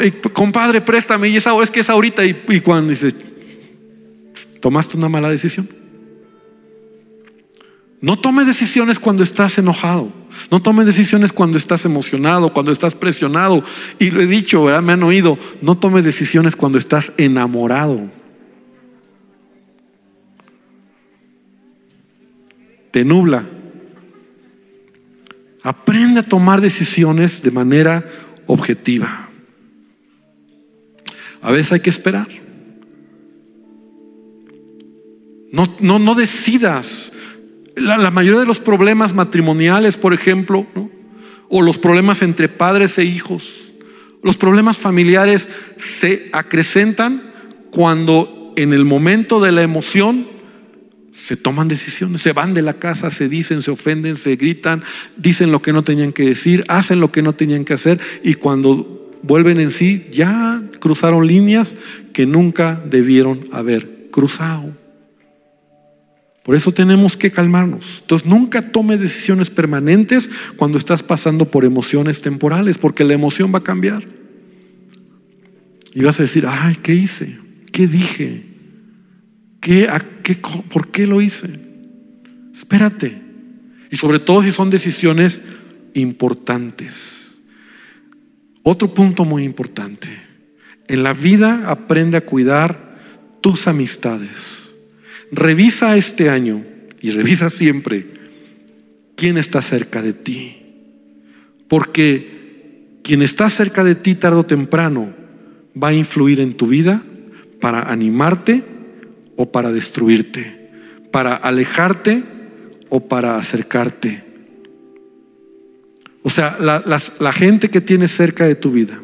eh, 0.00 0.12
compadre, 0.32 0.80
préstame. 0.80 1.26
Y 1.26 1.38
es, 1.38 1.44
es 1.44 1.70
que 1.70 1.80
es 1.80 1.90
ahorita. 1.90 2.24
Y, 2.24 2.40
y 2.50 2.60
cuando 2.60 2.90
dices, 2.90 3.16
tomaste 4.64 4.96
una 4.96 5.10
mala 5.10 5.28
decisión. 5.28 5.68
No 8.00 8.18
tomes 8.18 8.46
decisiones 8.46 8.98
cuando 8.98 9.22
estás 9.22 9.58
enojado. 9.58 10.10
No 10.50 10.62
tomes 10.62 10.86
decisiones 10.86 11.34
cuando 11.34 11.58
estás 11.58 11.84
emocionado, 11.84 12.50
cuando 12.50 12.72
estás 12.72 12.94
presionado. 12.94 13.62
Y 13.98 14.10
lo 14.10 14.22
he 14.22 14.26
dicho, 14.26 14.64
¿verdad? 14.64 14.80
Me 14.80 14.94
han 14.94 15.02
oído. 15.02 15.38
No 15.60 15.76
tomes 15.76 16.06
decisiones 16.06 16.56
cuando 16.56 16.78
estás 16.78 17.12
enamorado. 17.18 18.10
Te 22.90 23.04
nubla. 23.04 23.46
Aprende 25.62 26.20
a 26.20 26.26
tomar 26.26 26.62
decisiones 26.62 27.42
de 27.42 27.50
manera 27.50 28.02
objetiva. 28.46 29.28
A 31.42 31.50
veces 31.50 31.72
hay 31.72 31.80
que 31.80 31.90
esperar. 31.90 32.43
No, 35.54 35.72
no, 35.78 36.00
no 36.00 36.16
decidas. 36.16 37.12
La, 37.76 38.10
mayoría 38.10 38.40
de 38.40 38.46
los 38.46 38.58
problemas 38.58 39.14
matrimoniales, 39.14 39.96
por 39.96 40.12
ejemplo, 40.12 40.66
o 41.48 41.62
los 41.62 41.78
problemas 41.78 42.22
entre 42.22 42.48
padres 42.48 42.98
e 42.98 43.04
hijos, 43.04 43.72
los 44.20 44.36
problemas 44.36 44.76
familiares 44.76 45.48
se 45.78 46.28
acrecentan 46.32 47.30
cuando 47.70 48.52
en 48.56 48.72
el 48.72 48.84
momento 48.84 49.40
de 49.40 49.52
la 49.52 49.62
emoción 49.62 50.26
se 51.12 51.36
toman 51.36 51.68
decisiones, 51.68 52.22
se 52.22 52.32
van 52.32 52.52
de 52.52 52.62
la 52.62 52.74
casa, 52.74 53.10
se 53.10 53.28
dicen, 53.28 53.62
se 53.62 53.70
ofenden, 53.70 54.16
se 54.16 54.34
gritan, 54.34 54.82
dicen 55.16 55.52
lo 55.52 55.62
que 55.62 55.72
no 55.72 55.84
tenían 55.84 56.12
que 56.12 56.24
decir, 56.24 56.64
hacen 56.66 56.98
lo 56.98 57.12
que 57.12 57.22
no 57.22 57.36
tenían 57.36 57.64
que 57.64 57.74
hacer 57.74 58.00
y 58.24 58.34
cuando 58.34 59.12
vuelven 59.22 59.60
en 59.60 59.70
sí 59.70 60.08
ya 60.10 60.60
cruzaron 60.80 61.28
líneas 61.28 61.76
que 62.12 62.26
nunca 62.26 62.82
debieron 62.84 63.46
haber 63.52 64.08
cruzado. 64.10 64.83
Por 66.44 66.54
eso 66.54 66.72
tenemos 66.72 67.16
que 67.16 67.30
calmarnos. 67.30 68.00
Entonces 68.02 68.28
nunca 68.28 68.70
tomes 68.70 69.00
decisiones 69.00 69.48
permanentes 69.48 70.28
cuando 70.56 70.76
estás 70.76 71.02
pasando 71.02 71.50
por 71.50 71.64
emociones 71.64 72.20
temporales, 72.20 72.76
porque 72.76 73.02
la 73.02 73.14
emoción 73.14 73.52
va 73.52 73.58
a 73.58 73.64
cambiar. 73.64 74.06
Y 75.94 76.02
vas 76.02 76.20
a 76.20 76.24
decir, 76.24 76.46
ay, 76.46 76.76
¿qué 76.82 76.94
hice? 76.94 77.38
¿Qué 77.72 77.86
dije? 77.86 78.44
¿Qué, 79.60 79.88
qué, 80.22 80.36
¿Por 80.36 80.88
qué 80.88 81.06
lo 81.06 81.22
hice? 81.22 81.48
Espérate. 82.52 83.22
Y 83.90 83.96
sobre 83.96 84.18
todo 84.18 84.42
si 84.42 84.52
son 84.52 84.68
decisiones 84.68 85.40
importantes. 85.94 87.40
Otro 88.62 88.92
punto 88.92 89.24
muy 89.24 89.44
importante. 89.44 90.08
En 90.88 91.02
la 91.02 91.14
vida 91.14 91.70
aprende 91.70 92.18
a 92.18 92.26
cuidar 92.26 93.38
tus 93.40 93.66
amistades. 93.66 94.63
Revisa 95.30 95.96
este 95.96 96.30
año 96.30 96.64
y 97.00 97.10
revisa 97.10 97.50
siempre 97.50 98.06
quién 99.16 99.38
está 99.38 99.60
cerca 99.62 100.02
de 100.02 100.12
ti. 100.12 100.56
Porque 101.68 102.98
quien 103.02 103.22
está 103.22 103.50
cerca 103.50 103.84
de 103.84 103.94
ti 103.94 104.14
tarde 104.14 104.38
o 104.38 104.46
temprano 104.46 105.12
va 105.80 105.88
a 105.88 105.94
influir 105.94 106.40
en 106.40 106.56
tu 106.56 106.66
vida 106.66 107.02
para 107.60 107.90
animarte 107.90 108.62
o 109.36 109.50
para 109.50 109.72
destruirte, 109.72 110.70
para 111.10 111.34
alejarte 111.34 112.22
o 112.88 113.08
para 113.08 113.36
acercarte. 113.36 114.24
O 116.22 116.30
sea, 116.30 116.56
la, 116.58 117.32
gente 117.32 117.68
que 117.68 117.82
tienes 117.82 118.10
cerca 118.10 118.46
de 118.46 118.54
tu 118.54 118.70
vida, 118.70 118.98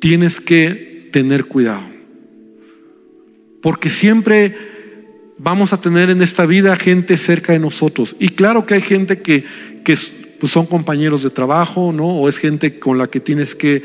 tienes 0.00 0.40
que 0.40 1.08
tener 1.12 1.44
cuidado. 1.44 1.84
Porque 3.62 3.88
siempre 3.88 4.56
vamos 5.38 5.72
a 5.72 5.80
tener 5.80 6.10
en 6.10 6.22
esta 6.22 6.46
vida 6.46 6.76
gente 6.76 7.16
cerca 7.16 7.52
de 7.52 7.58
nosotros. 7.58 8.16
Y 8.18 8.30
claro 8.30 8.66
que 8.66 8.74
hay 8.74 8.82
gente 8.82 9.20
que, 9.22 9.44
que 9.84 9.96
pues 10.38 10.52
son 10.52 10.66
compañeros 10.66 11.22
de 11.22 11.30
trabajo, 11.30 11.92
¿no? 11.92 12.06
O 12.06 12.28
es 12.28 12.38
gente 12.38 12.78
con 12.78 12.98
la 12.98 13.08
que 13.08 13.20
tienes 13.20 13.54
que 13.54 13.82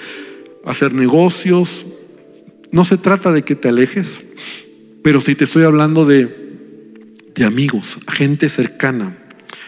hacer 0.65 0.93
negocios. 0.93 1.85
No 2.71 2.85
se 2.85 2.97
trata 2.97 3.31
de 3.31 3.43
que 3.43 3.55
te 3.55 3.69
alejes, 3.69 4.19
pero 5.03 5.21
si 5.21 5.35
te 5.35 5.43
estoy 5.43 5.63
hablando 5.63 6.05
de, 6.05 6.29
de 7.35 7.45
amigos, 7.45 7.99
gente 8.11 8.49
cercana, 8.49 9.17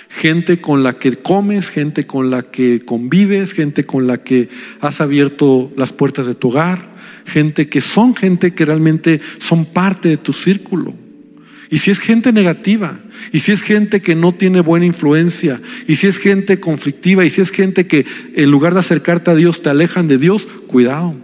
gente 0.09 0.61
con 0.61 0.81
la 0.81 0.93
que 0.93 1.15
comes, 1.17 1.69
gente 1.69 2.07
con 2.07 2.31
la 2.31 2.43
que 2.43 2.81
convives, 2.83 3.53
gente 3.53 3.83
con 3.83 4.07
la 4.07 4.23
que 4.23 4.49
has 4.79 5.01
abierto 5.01 5.71
las 5.75 5.91
puertas 5.93 6.25
de 6.25 6.35
tu 6.35 6.49
hogar, 6.49 6.95
gente 7.25 7.69
que 7.69 7.81
son 7.81 8.15
gente 8.15 8.53
que 8.53 8.65
realmente 8.65 9.21
son 9.39 9.65
parte 9.65 10.09
de 10.09 10.17
tu 10.17 10.33
círculo. 10.33 11.04
Y 11.69 11.79
si 11.79 11.91
es 11.91 11.99
gente 11.99 12.31
negativa, 12.31 12.99
y 13.31 13.39
si 13.39 13.51
es 13.51 13.61
gente 13.61 14.01
que 14.01 14.15
no 14.15 14.33
tiene 14.33 14.61
buena 14.61 14.85
influencia, 14.85 15.61
y 15.87 15.95
si 15.95 16.07
es 16.07 16.17
gente 16.17 16.59
conflictiva, 16.59 17.25
y 17.25 17.29
si 17.29 17.41
es 17.41 17.49
gente 17.49 17.87
que 17.87 18.05
en 18.35 18.51
lugar 18.51 18.73
de 18.73 18.79
acercarte 18.81 19.31
a 19.31 19.35
Dios 19.35 19.61
te 19.61 19.69
alejan 19.69 20.07
de 20.07 20.17
Dios, 20.17 20.47
cuidado, 20.67 21.15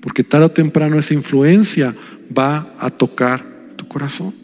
porque 0.00 0.24
tarde 0.24 0.46
o 0.46 0.50
temprano 0.50 0.98
esa 0.98 1.14
influencia 1.14 1.94
va 2.36 2.74
a 2.78 2.90
tocar 2.90 3.44
tu 3.76 3.88
corazón. 3.88 4.34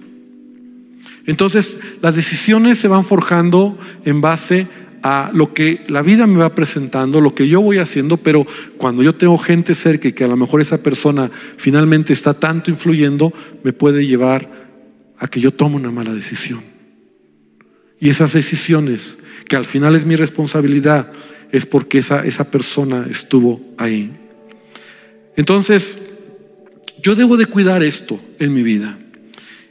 Entonces, 1.26 1.78
las 2.02 2.16
decisiones 2.16 2.78
se 2.78 2.88
van 2.88 3.04
forjando 3.04 3.78
en 4.04 4.20
base 4.20 4.68
a 5.02 5.30
lo 5.34 5.52
que 5.52 5.82
la 5.88 6.00
vida 6.00 6.26
me 6.26 6.38
va 6.38 6.54
presentando, 6.54 7.20
lo 7.20 7.34
que 7.34 7.46
yo 7.46 7.60
voy 7.60 7.76
haciendo, 7.76 8.16
pero 8.16 8.46
cuando 8.78 9.02
yo 9.02 9.14
tengo 9.14 9.36
gente 9.36 9.74
cerca 9.74 10.08
y 10.08 10.12
que 10.12 10.24
a 10.24 10.28
lo 10.28 10.36
mejor 10.36 10.62
esa 10.62 10.82
persona 10.82 11.30
finalmente 11.58 12.14
está 12.14 12.32
tanto 12.32 12.70
influyendo, 12.70 13.32
me 13.62 13.74
puede 13.74 14.06
llevar 14.06 14.63
a 15.24 15.28
que 15.28 15.40
yo 15.40 15.52
tome 15.52 15.76
una 15.76 15.90
mala 15.90 16.12
decisión. 16.12 16.62
Y 17.98 18.10
esas 18.10 18.34
decisiones, 18.34 19.16
que 19.48 19.56
al 19.56 19.64
final 19.64 19.96
es 19.96 20.04
mi 20.04 20.16
responsabilidad, 20.16 21.10
es 21.50 21.64
porque 21.64 21.98
esa, 21.98 22.26
esa 22.26 22.50
persona 22.50 23.06
estuvo 23.10 23.60
ahí. 23.78 24.12
Entonces, 25.36 25.98
yo 27.00 27.14
debo 27.14 27.38
de 27.38 27.46
cuidar 27.46 27.82
esto 27.82 28.20
en 28.38 28.52
mi 28.52 28.62
vida. 28.62 28.98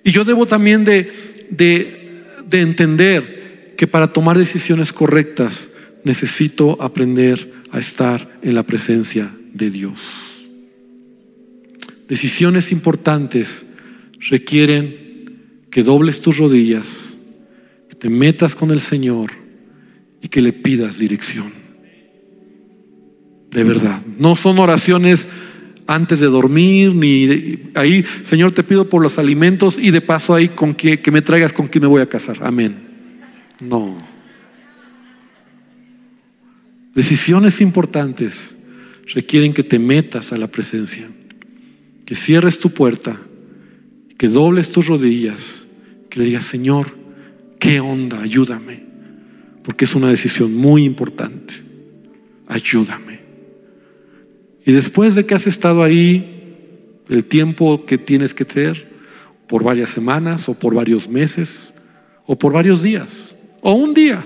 Y 0.04 0.12
yo 0.12 0.26
debo 0.26 0.46
también 0.46 0.84
de 0.84 1.34
de, 1.58 2.62
entender 2.62 3.74
que 3.78 3.88
para 3.88 4.14
tomar 4.14 4.38
decisiones 4.38 4.94
correctas 4.94 5.70
necesito 6.04 6.82
aprender 6.82 7.52
a 7.72 7.80
estar 7.80 8.40
en 8.42 8.56
la 8.56 8.64
presencia 8.64 9.32
de 9.54 9.72
Dios. 9.72 9.98
Decisiones 12.08 12.72
importantes 12.72 13.66
requieren 14.30 15.03
que 15.74 15.82
dobles 15.82 16.22
tus 16.22 16.38
rodillas, 16.38 17.18
que 17.90 17.96
te 17.96 18.08
metas 18.08 18.54
con 18.54 18.70
el 18.70 18.80
Señor 18.80 19.32
y 20.22 20.28
que 20.28 20.40
le 20.40 20.54
pidas 20.54 21.00
dirección. 21.00 21.52
De 23.50 23.64
verdad. 23.64 24.00
No 24.20 24.36
son 24.36 24.60
oraciones 24.60 25.28
antes 25.88 26.20
de 26.20 26.28
dormir, 26.28 26.94
ni 26.94 27.72
ahí, 27.74 28.06
Señor, 28.22 28.52
te 28.52 28.64
pido 28.64 28.88
por 28.88 29.02
los 29.02 29.18
alimentos 29.18 29.80
y 29.80 29.90
de 29.90 30.02
paso 30.02 30.36
ahí 30.36 30.50
con 30.50 30.76
que, 30.76 31.02
que 31.02 31.10
me 31.10 31.24
traigas 31.24 31.54
con 31.54 31.68
quién 31.68 31.82
me 31.82 31.88
voy 31.88 32.04
a 32.04 32.08
casar. 32.08 32.38
Amén. 32.42 32.78
No. 33.60 33.98
Decisiones 36.94 37.62
importantes 37.62 38.56
requieren 39.12 39.56
que 39.56 39.64
te 39.64 39.80
metas 39.80 40.34
a 40.34 40.38
la 40.38 40.50
presencia, 40.50 41.10
que 42.06 42.14
cierres 42.14 42.60
tu 42.60 42.70
puerta, 42.70 43.20
que 44.20 44.28
dobles 44.28 44.72
tus 44.72 44.86
rodillas, 44.86 45.63
que 46.14 46.20
le 46.20 46.26
digas, 46.26 46.44
Señor, 46.44 46.96
¿qué 47.58 47.80
onda? 47.80 48.22
Ayúdame, 48.22 48.84
porque 49.64 49.86
es 49.86 49.96
una 49.96 50.10
decisión 50.10 50.54
muy 50.54 50.84
importante. 50.84 51.56
Ayúdame. 52.46 53.22
Y 54.64 54.74
después 54.74 55.16
de 55.16 55.26
que 55.26 55.34
has 55.34 55.48
estado 55.48 55.82
ahí, 55.82 57.00
el 57.10 57.26
tiempo 57.26 57.88
que 57.88 57.98
tienes 57.98 58.36
que 58.36 58.44
ser, 58.44 58.94
por 59.48 59.64
varias 59.64 59.90
semanas 59.90 60.48
o 60.48 60.54
por 60.54 60.76
varios 60.76 61.10
meses 61.10 61.74
o 62.28 62.38
por 62.38 62.54
varios 62.54 62.84
días 62.84 63.36
o 63.62 63.74
un 63.74 63.96
día, 63.96 64.24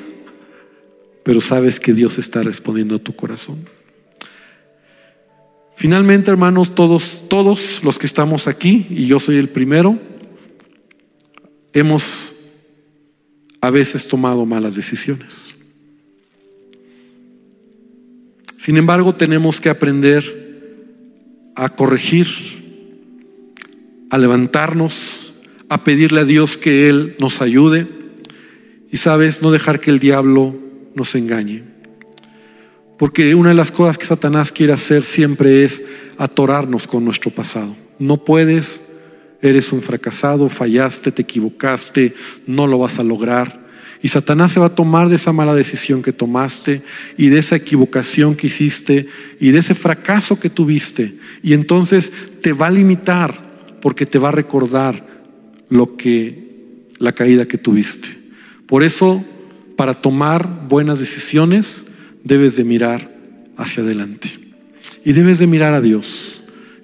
pero 1.24 1.40
sabes 1.40 1.80
que 1.80 1.94
Dios 1.94 2.18
está 2.18 2.44
respondiendo 2.44 2.96
a 2.96 3.00
tu 3.00 3.14
corazón. 3.14 3.64
Finalmente, 5.78 6.32
hermanos, 6.32 6.76
todos, 6.76 7.24
todos 7.30 7.82
los 7.82 7.98
que 7.98 8.08
estamos 8.08 8.46
aquí, 8.48 8.88
y 8.90 9.06
yo 9.06 9.22
soy 9.22 9.38
el 9.38 9.48
primero, 9.48 9.98
hemos 11.80 12.36
a 13.62 13.70
veces 13.70 14.08
tomado 14.08 14.46
malas 14.46 14.76
decisiones. 14.76 15.56
Sin 18.58 18.78
embargo, 18.78 19.16
tenemos 19.16 19.62
que 19.62 19.70
aprender 19.70 20.48
a 21.56 21.70
corregir, 21.70 22.28
a 24.10 24.18
levantarnos, 24.18 25.34
a 25.70 25.84
pedirle 25.84 26.22
a 26.22 26.26
Dios 26.26 26.58
que 26.58 26.90
Él 26.90 27.16
nos 27.20 27.42
ayude 27.42 27.88
y, 28.92 28.98
sabes, 28.98 29.42
no 29.42 29.52
dejar 29.52 29.80
que 29.80 29.90
el 29.90 30.00
diablo 30.00 30.56
nos 30.96 31.16
engañe. 31.16 31.64
Porque 32.98 33.36
una 33.36 33.50
de 33.50 33.56
las 33.56 33.72
cosas 33.72 33.98
que 33.98 34.06
Satanás 34.06 34.52
quiere 34.52 34.74
hacer 34.74 35.04
siempre 35.04 35.64
es 35.64 35.84
atorarnos 36.18 36.88
con 36.88 37.06
nuestro 37.06 37.32
pasado. 37.32 37.76
No 38.00 38.24
puedes, 38.24 38.82
eres 39.42 39.72
un 39.72 39.82
fracasado, 39.82 40.50
fallaste, 40.50 41.12
te 41.12 41.22
equivocaste, 41.22 42.14
no 42.46 42.68
lo 42.68 42.80
vas 42.80 43.00
a 43.00 43.04
lograr. 43.04 43.68
Y 44.02 44.10
Satanás 44.10 44.52
se 44.52 44.60
va 44.60 44.68
a 44.68 44.76
tomar 44.76 45.10
de 45.10 45.16
esa 45.16 45.34
mala 45.34 45.56
decisión 45.56 46.04
que 46.04 46.14
tomaste 46.14 46.84
y 47.18 47.30
de 47.30 47.40
esa 47.40 47.56
equivocación 47.56 48.36
que 48.36 48.48
hiciste 48.48 49.08
y 49.40 49.50
de 49.50 49.60
ese 49.60 49.74
fracaso 49.74 50.40
que 50.40 50.50
tuviste. 50.50 51.16
Y 51.42 51.54
entonces 51.54 52.12
te 52.42 52.54
va 52.54 52.68
a 52.68 52.72
limitar 52.72 53.48
porque 53.82 54.06
te 54.06 54.20
va 54.20 54.30
a 54.30 54.34
recordar 54.34 55.06
lo 55.70 55.98
que, 55.98 56.88
la 57.00 57.14
caída 57.14 57.48
que 57.48 57.58
tuviste. 57.58 58.08
Por 58.68 58.84
eso, 58.84 59.26
para 59.76 60.02
tomar 60.02 60.68
buenas 60.68 61.00
decisiones, 61.00 61.86
debes 62.24 62.56
de 62.56 62.64
mirar 62.64 63.12
hacia 63.58 63.82
adelante. 63.82 64.30
Y 65.04 65.14
debes 65.14 65.40
de 65.40 65.48
mirar 65.48 65.74
a 65.74 65.82
Dios. 65.82 66.37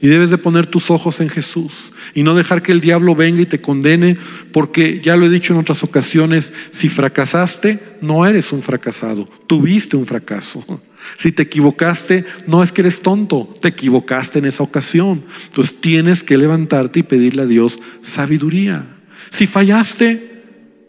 Y 0.04 0.10
debes 0.10 0.30
de 0.30 0.38
poner 0.38 0.68
tus 0.68 0.92
ojos 0.92 1.22
en 1.22 1.30
Jesús 1.30 1.72
y 2.14 2.24
no 2.24 2.36
dejar 2.36 2.62
que 2.62 2.74
el 2.74 2.82
diablo 2.82 3.16
venga 3.16 3.40
y 3.40 3.46
te 3.46 3.62
condene, 3.62 4.18
porque 4.52 5.00
ya 5.02 5.16
lo 5.16 5.26
he 5.26 5.30
dicho 5.30 5.54
en 5.54 5.62
otras 5.62 5.82
ocasiones, 5.82 6.52
si 6.72 6.90
fracasaste, 6.90 7.80
no 8.02 8.26
eres 8.26 8.52
un 8.52 8.62
fracasado, 8.62 9.30
tuviste 9.48 9.96
un 9.96 10.06
fracaso. 10.06 10.82
Si 11.18 11.32
te 11.32 11.44
equivocaste, 11.44 12.26
no 12.48 12.64
es 12.64 12.74
que 12.74 12.82
eres 12.82 13.02
tonto, 13.02 13.54
te 13.62 13.70
equivocaste 13.70 14.40
en 14.40 14.46
esa 14.46 14.64
ocasión. 14.64 15.24
Entonces 15.46 15.80
tienes 15.80 16.22
que 16.22 16.38
levantarte 16.38 17.00
y 17.00 17.04
pedirle 17.04 17.44
a 17.44 17.46
Dios 17.46 17.80
sabiduría. 18.02 18.86
Si 19.30 19.48
fallaste, 19.48 20.44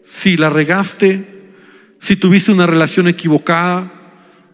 si 0.05 0.35
la 0.35 0.49
regaste, 0.49 1.25
si 1.99 2.17
tuviste 2.17 2.51
una 2.51 2.67
relación 2.67 3.07
equivocada, 3.07 3.94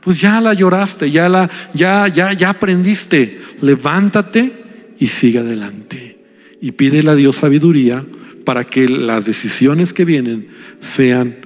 pues 0.01 0.19
ya 0.19 0.41
la 0.41 0.53
lloraste, 0.53 1.11
ya 1.11 1.29
la, 1.29 1.49
ya, 1.73 2.07
ya, 2.07 2.33
ya 2.33 2.49
aprendiste. 2.49 3.39
Levántate 3.61 4.51
y 4.99 5.07
sigue 5.07 5.39
adelante. 5.39 6.17
Y 6.59 6.71
pídele 6.73 7.11
a 7.11 7.15
Dios 7.15 7.37
sabiduría 7.37 8.03
para 8.43 8.65
que 8.65 8.89
las 8.89 9.25
decisiones 9.25 9.93
que 9.93 10.03
vienen 10.03 10.47
sean 10.79 11.37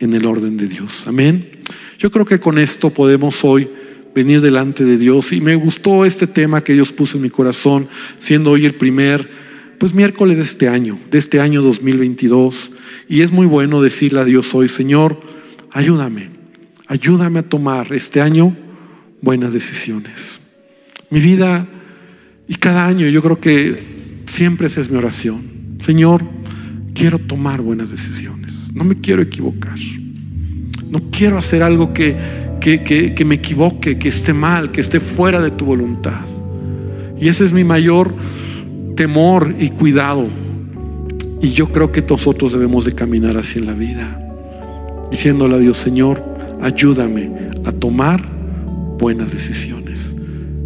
en 0.00 0.12
el 0.14 0.26
orden 0.26 0.56
de 0.56 0.66
Dios. 0.66 1.04
Amén. 1.06 1.50
Yo 1.98 2.10
creo 2.10 2.24
que 2.24 2.40
con 2.40 2.58
esto 2.58 2.90
podemos 2.90 3.44
hoy 3.44 3.68
venir 4.12 4.40
delante 4.40 4.84
de 4.84 4.98
Dios. 4.98 5.32
Y 5.32 5.40
me 5.40 5.54
gustó 5.54 6.04
este 6.04 6.26
tema 6.26 6.64
que 6.64 6.72
Dios 6.72 6.92
puso 6.92 7.16
en 7.16 7.22
mi 7.22 7.30
corazón, 7.30 7.88
siendo 8.18 8.50
hoy 8.50 8.66
el 8.66 8.74
primer, 8.74 9.30
pues 9.78 9.94
miércoles 9.94 10.38
de 10.38 10.44
este 10.44 10.68
año, 10.68 10.98
de 11.10 11.18
este 11.18 11.38
año 11.40 11.62
2022. 11.62 12.72
Y 13.08 13.20
es 13.20 13.30
muy 13.30 13.46
bueno 13.46 13.80
decirle 13.80 14.20
a 14.20 14.24
Dios 14.24 14.52
hoy, 14.52 14.68
Señor, 14.68 15.20
ayúdame 15.70 16.39
ayúdame 16.90 17.38
a 17.38 17.42
tomar 17.44 17.92
este 17.92 18.20
año 18.20 18.56
buenas 19.22 19.52
decisiones. 19.52 20.40
Mi 21.08 21.20
vida 21.20 21.64
y 22.48 22.56
cada 22.56 22.84
año 22.84 23.06
yo 23.06 23.22
creo 23.22 23.40
que 23.40 24.24
siempre 24.26 24.66
esa 24.66 24.80
es 24.80 24.90
mi 24.90 24.96
oración. 24.96 25.78
Señor, 25.86 26.24
quiero 26.92 27.20
tomar 27.20 27.62
buenas 27.62 27.92
decisiones. 27.92 28.74
No 28.74 28.82
me 28.82 29.00
quiero 29.00 29.22
equivocar. 29.22 29.78
No 30.90 31.10
quiero 31.12 31.38
hacer 31.38 31.62
algo 31.62 31.94
que, 31.94 32.16
que, 32.60 32.82
que, 33.14 33.24
me 33.24 33.36
equivoque, 33.36 33.96
que 33.96 34.08
esté 34.08 34.34
mal, 34.34 34.72
que 34.72 34.80
esté 34.80 34.98
fuera 34.98 35.40
de 35.40 35.52
tu 35.52 35.64
voluntad. 35.64 36.26
Y 37.20 37.28
ese 37.28 37.44
es 37.44 37.52
mi 37.52 37.62
mayor 37.62 38.12
temor 38.96 39.54
y 39.60 39.70
cuidado. 39.70 40.26
Y 41.40 41.50
yo 41.50 41.70
creo 41.70 41.92
que 41.92 42.02
nosotros 42.02 42.52
debemos 42.52 42.84
de 42.84 42.92
caminar 42.92 43.36
así 43.36 43.60
en 43.60 43.66
la 43.66 43.74
vida, 43.74 44.20
diciéndole 45.08 45.54
a 45.54 45.58
Dios, 45.58 45.78
Señor, 45.78 46.29
ayúdame 46.62 47.30
a 47.64 47.72
tomar 47.72 48.22
buenas 48.98 49.32
decisiones. 49.32 50.14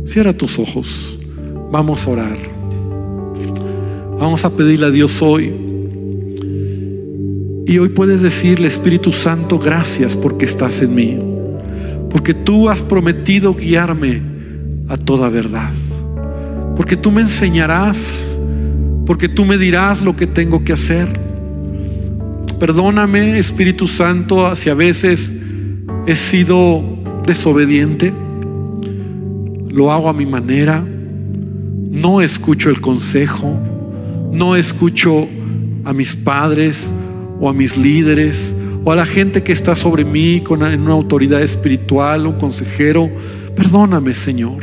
Cierra 0.07 0.33
tus 0.33 0.59
ojos, 0.59 1.19
vamos 1.71 2.07
a 2.07 2.11
orar. 2.11 2.55
Vamos 4.19 4.45
a 4.45 4.51
pedirle 4.51 4.87
a 4.87 4.91
Dios 4.91 5.21
hoy. 5.21 5.53
Y 7.67 7.79
hoy 7.79 7.89
puedes 7.91 8.21
decirle, 8.21 8.69
Espíritu 8.69 9.13
Santo, 9.13 9.59
gracias 9.59 10.15
porque 10.15 10.45
estás 10.45 10.81
en 10.83 10.95
mí. 10.95 11.19
Porque 12.11 12.35
tú 12.35 12.69
has 12.69 12.81
prometido 12.81 13.55
guiarme 13.55 14.23
a 14.89 14.97
toda 14.97 15.29
verdad. 15.29 15.73
Porque 16.77 16.97
tú 16.97 17.11
me 17.11 17.23
enseñarás. 17.23 17.99
Porque 19.07 19.29
tú 19.29 19.45
me 19.45 19.59
dirás 19.59 20.01
lo 20.01 20.15
que 20.15 20.27
tengo 20.27 20.65
que 20.65 20.75
hacer. 20.75 21.21
Perdóname, 22.61 23.39
Espíritu 23.39 23.87
Santo, 23.87 24.55
si 24.55 24.71
a 24.71 24.75
veces 24.75 25.33
he 26.07 26.15
sido 26.15 26.83
desobediente. 27.27 28.13
Lo 29.69 29.93
hago 29.93 30.09
a 30.09 30.13
mi 30.13 30.27
manera. 30.27 30.85
No 30.85 32.21
escucho 32.21 32.71
el 32.71 32.81
consejo. 32.81 33.59
No 34.33 34.57
escucho 34.57 35.29
a 35.85 35.93
mis 35.93 36.15
padres 36.15 36.87
o 37.41 37.49
a 37.49 37.55
mis 37.55 37.77
líderes 37.77 38.55
o 38.85 38.93
a 38.93 38.97
la 38.97 39.07
gente 39.07 39.43
que 39.43 39.53
está 39.53 39.75
sobre 39.75 40.05
mí 40.05 40.43
con 40.43 40.63
una 40.63 40.93
autoridad 40.93 41.43
espiritual, 41.43 42.27
un 42.27 42.35
consejero. 42.35 43.11
Perdóname, 43.57 44.13
Señor. 44.13 44.63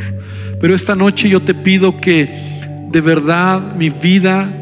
Pero 0.59 0.75
esta 0.75 0.95
noche 0.95 1.27
yo 1.27 1.41
te 1.41 1.55
pido 1.55 1.99
que 1.99 2.29
de 2.91 3.01
verdad 3.01 3.75
mi 3.75 3.89
vida 3.89 4.57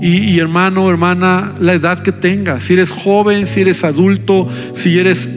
y, 0.00 0.18
y, 0.18 0.38
hermano, 0.38 0.88
hermana, 0.88 1.54
la 1.58 1.74
edad 1.74 2.00
que 2.00 2.12
tengas, 2.12 2.62
si 2.62 2.74
eres 2.74 2.90
joven, 2.90 3.46
si 3.46 3.62
eres 3.62 3.82
adulto, 3.82 4.46
si 4.72 4.98
eres 4.98 5.28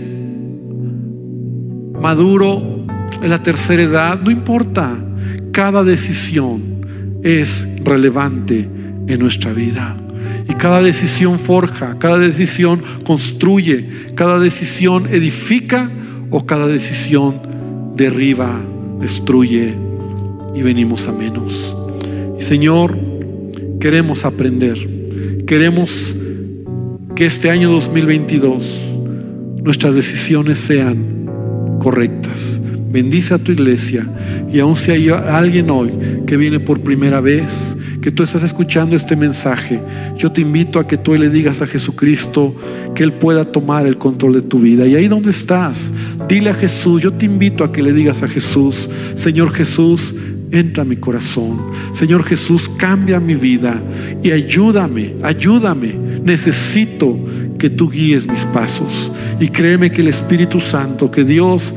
maduro 2.02 2.86
en 3.22 3.30
la 3.30 3.42
tercera 3.44 3.84
edad, 3.84 4.20
no 4.20 4.32
importa. 4.32 4.98
Cada 5.52 5.84
decisión 5.84 7.20
es 7.24 7.68
relevante 7.84 8.68
en 9.08 9.20
nuestra 9.20 9.54
vida. 9.54 9.98
Y 10.48 10.54
cada 10.54 10.82
decisión 10.82 11.38
forja, 11.38 11.98
cada 12.00 12.18
decisión 12.18 12.82
construye, 13.06 13.90
cada 14.16 14.40
decisión 14.40 15.08
edifica 15.08 15.90
o 16.32 16.46
cada 16.46 16.68
decisión 16.68 17.42
derriba, 17.96 18.60
destruye 19.00 19.76
y 20.56 20.62
venimos 20.62 21.08
a 21.08 21.12
menos. 21.12 21.76
Señor, 22.40 22.98
queremos 23.80 24.26
aprender, 24.26 24.78
queremos 25.46 25.92
que 27.16 27.26
este 27.26 27.50
año 27.50 27.70
2022 27.70 28.64
nuestras 29.62 29.94
decisiones 29.94 30.58
sean 30.58 31.19
correctas. 31.80 32.60
Bendice 32.92 33.34
a 33.34 33.38
tu 33.38 33.52
iglesia 33.52 34.08
y 34.52 34.60
aun 34.60 34.76
si 34.76 34.92
hay 34.92 35.10
alguien 35.10 35.70
hoy 35.70 35.92
que 36.26 36.38
viene 36.38 36.60
por 36.60 36.82
primera 36.82 37.22
vez, 37.22 37.76
que 38.02 38.12
tú 38.12 38.24
estás 38.24 38.44
escuchando 38.44 38.96
este 38.96 39.16
mensaje, 39.16 39.82
yo 40.18 40.32
te 40.32 40.42
invito 40.42 40.80
a 40.80 40.88
que 40.88 40.98
tú 40.98 41.14
le 41.16 41.30
digas 41.30 41.62
a 41.62 41.68
Jesucristo 41.68 42.56
que 42.96 43.04
Él 43.04 43.14
pueda 43.14 43.52
tomar 43.52 43.86
el 43.86 43.98
control 43.98 44.34
de 44.34 44.42
tu 44.42 44.60
vida. 44.60 44.88
Y 44.88 44.96
ahí 44.96 45.08
donde 45.08 45.32
estás, 45.32 45.80
dile 46.28 46.50
a 46.52 46.54
Jesús, 46.54 47.02
yo 47.02 47.14
te 47.14 47.26
invito 47.26 47.64
a 47.64 47.72
que 47.72 47.84
le 47.84 47.94
digas 47.94 48.24
a 48.24 48.28
Jesús, 48.28 48.90
Señor 49.16 49.52
Jesús, 49.52 50.16
entra 50.52 50.84
a 50.84 50.86
mi 50.86 50.96
corazón. 50.96 51.60
Señor 51.94 52.24
Jesús, 52.24 52.70
cambia 52.78 53.20
mi 53.20 53.36
vida 53.36 53.84
y 54.24 54.32
ayúdame, 54.32 55.16
ayúdame. 55.22 56.10
Necesito 56.24 57.18
que 57.60 57.70
tú 57.70 57.90
guíes 57.90 58.28
mis 58.28 58.44
pasos. 58.46 59.12
Y 59.40 59.50
créeme 59.50 59.92
que 59.92 60.02
el 60.02 60.08
Espíritu 60.08 60.60
Santo, 60.60 61.12
que 61.12 61.24
Dios 61.24 61.76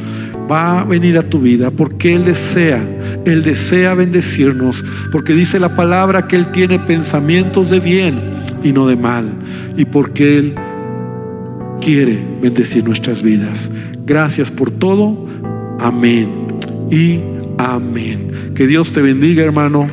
va 0.50 0.80
a 0.80 0.84
venir 0.84 1.18
a 1.18 1.22
tu 1.22 1.40
vida 1.40 1.70
porque 1.70 2.14
Él 2.14 2.24
desea, 2.24 2.82
Él 3.26 3.42
desea 3.42 3.94
bendecirnos, 3.94 4.82
porque 5.10 5.34
dice 5.34 5.58
la 5.58 5.76
palabra 5.76 6.26
que 6.26 6.36
Él 6.36 6.50
tiene 6.52 6.78
pensamientos 6.78 7.70
de 7.70 7.80
bien 7.80 8.20
y 8.62 8.72
no 8.72 8.86
de 8.86 8.96
mal, 8.96 9.30
y 9.76 9.84
porque 9.84 10.38
Él 10.38 10.54
quiere 11.80 12.18
bendecir 12.40 12.84
nuestras 12.84 13.22
vidas. 13.22 13.70
Gracias 14.06 14.50
por 14.50 14.70
todo. 14.70 15.26
Amén 15.80 16.28
y 16.90 17.20
amén. 17.58 18.52
Que 18.54 18.66
Dios 18.66 18.92
te 18.92 19.02
bendiga, 19.02 19.42
hermano. 19.42 19.86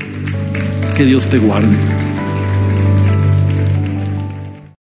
Que 0.96 1.06
Dios 1.06 1.26
te 1.30 1.38
guarde. 1.38 1.76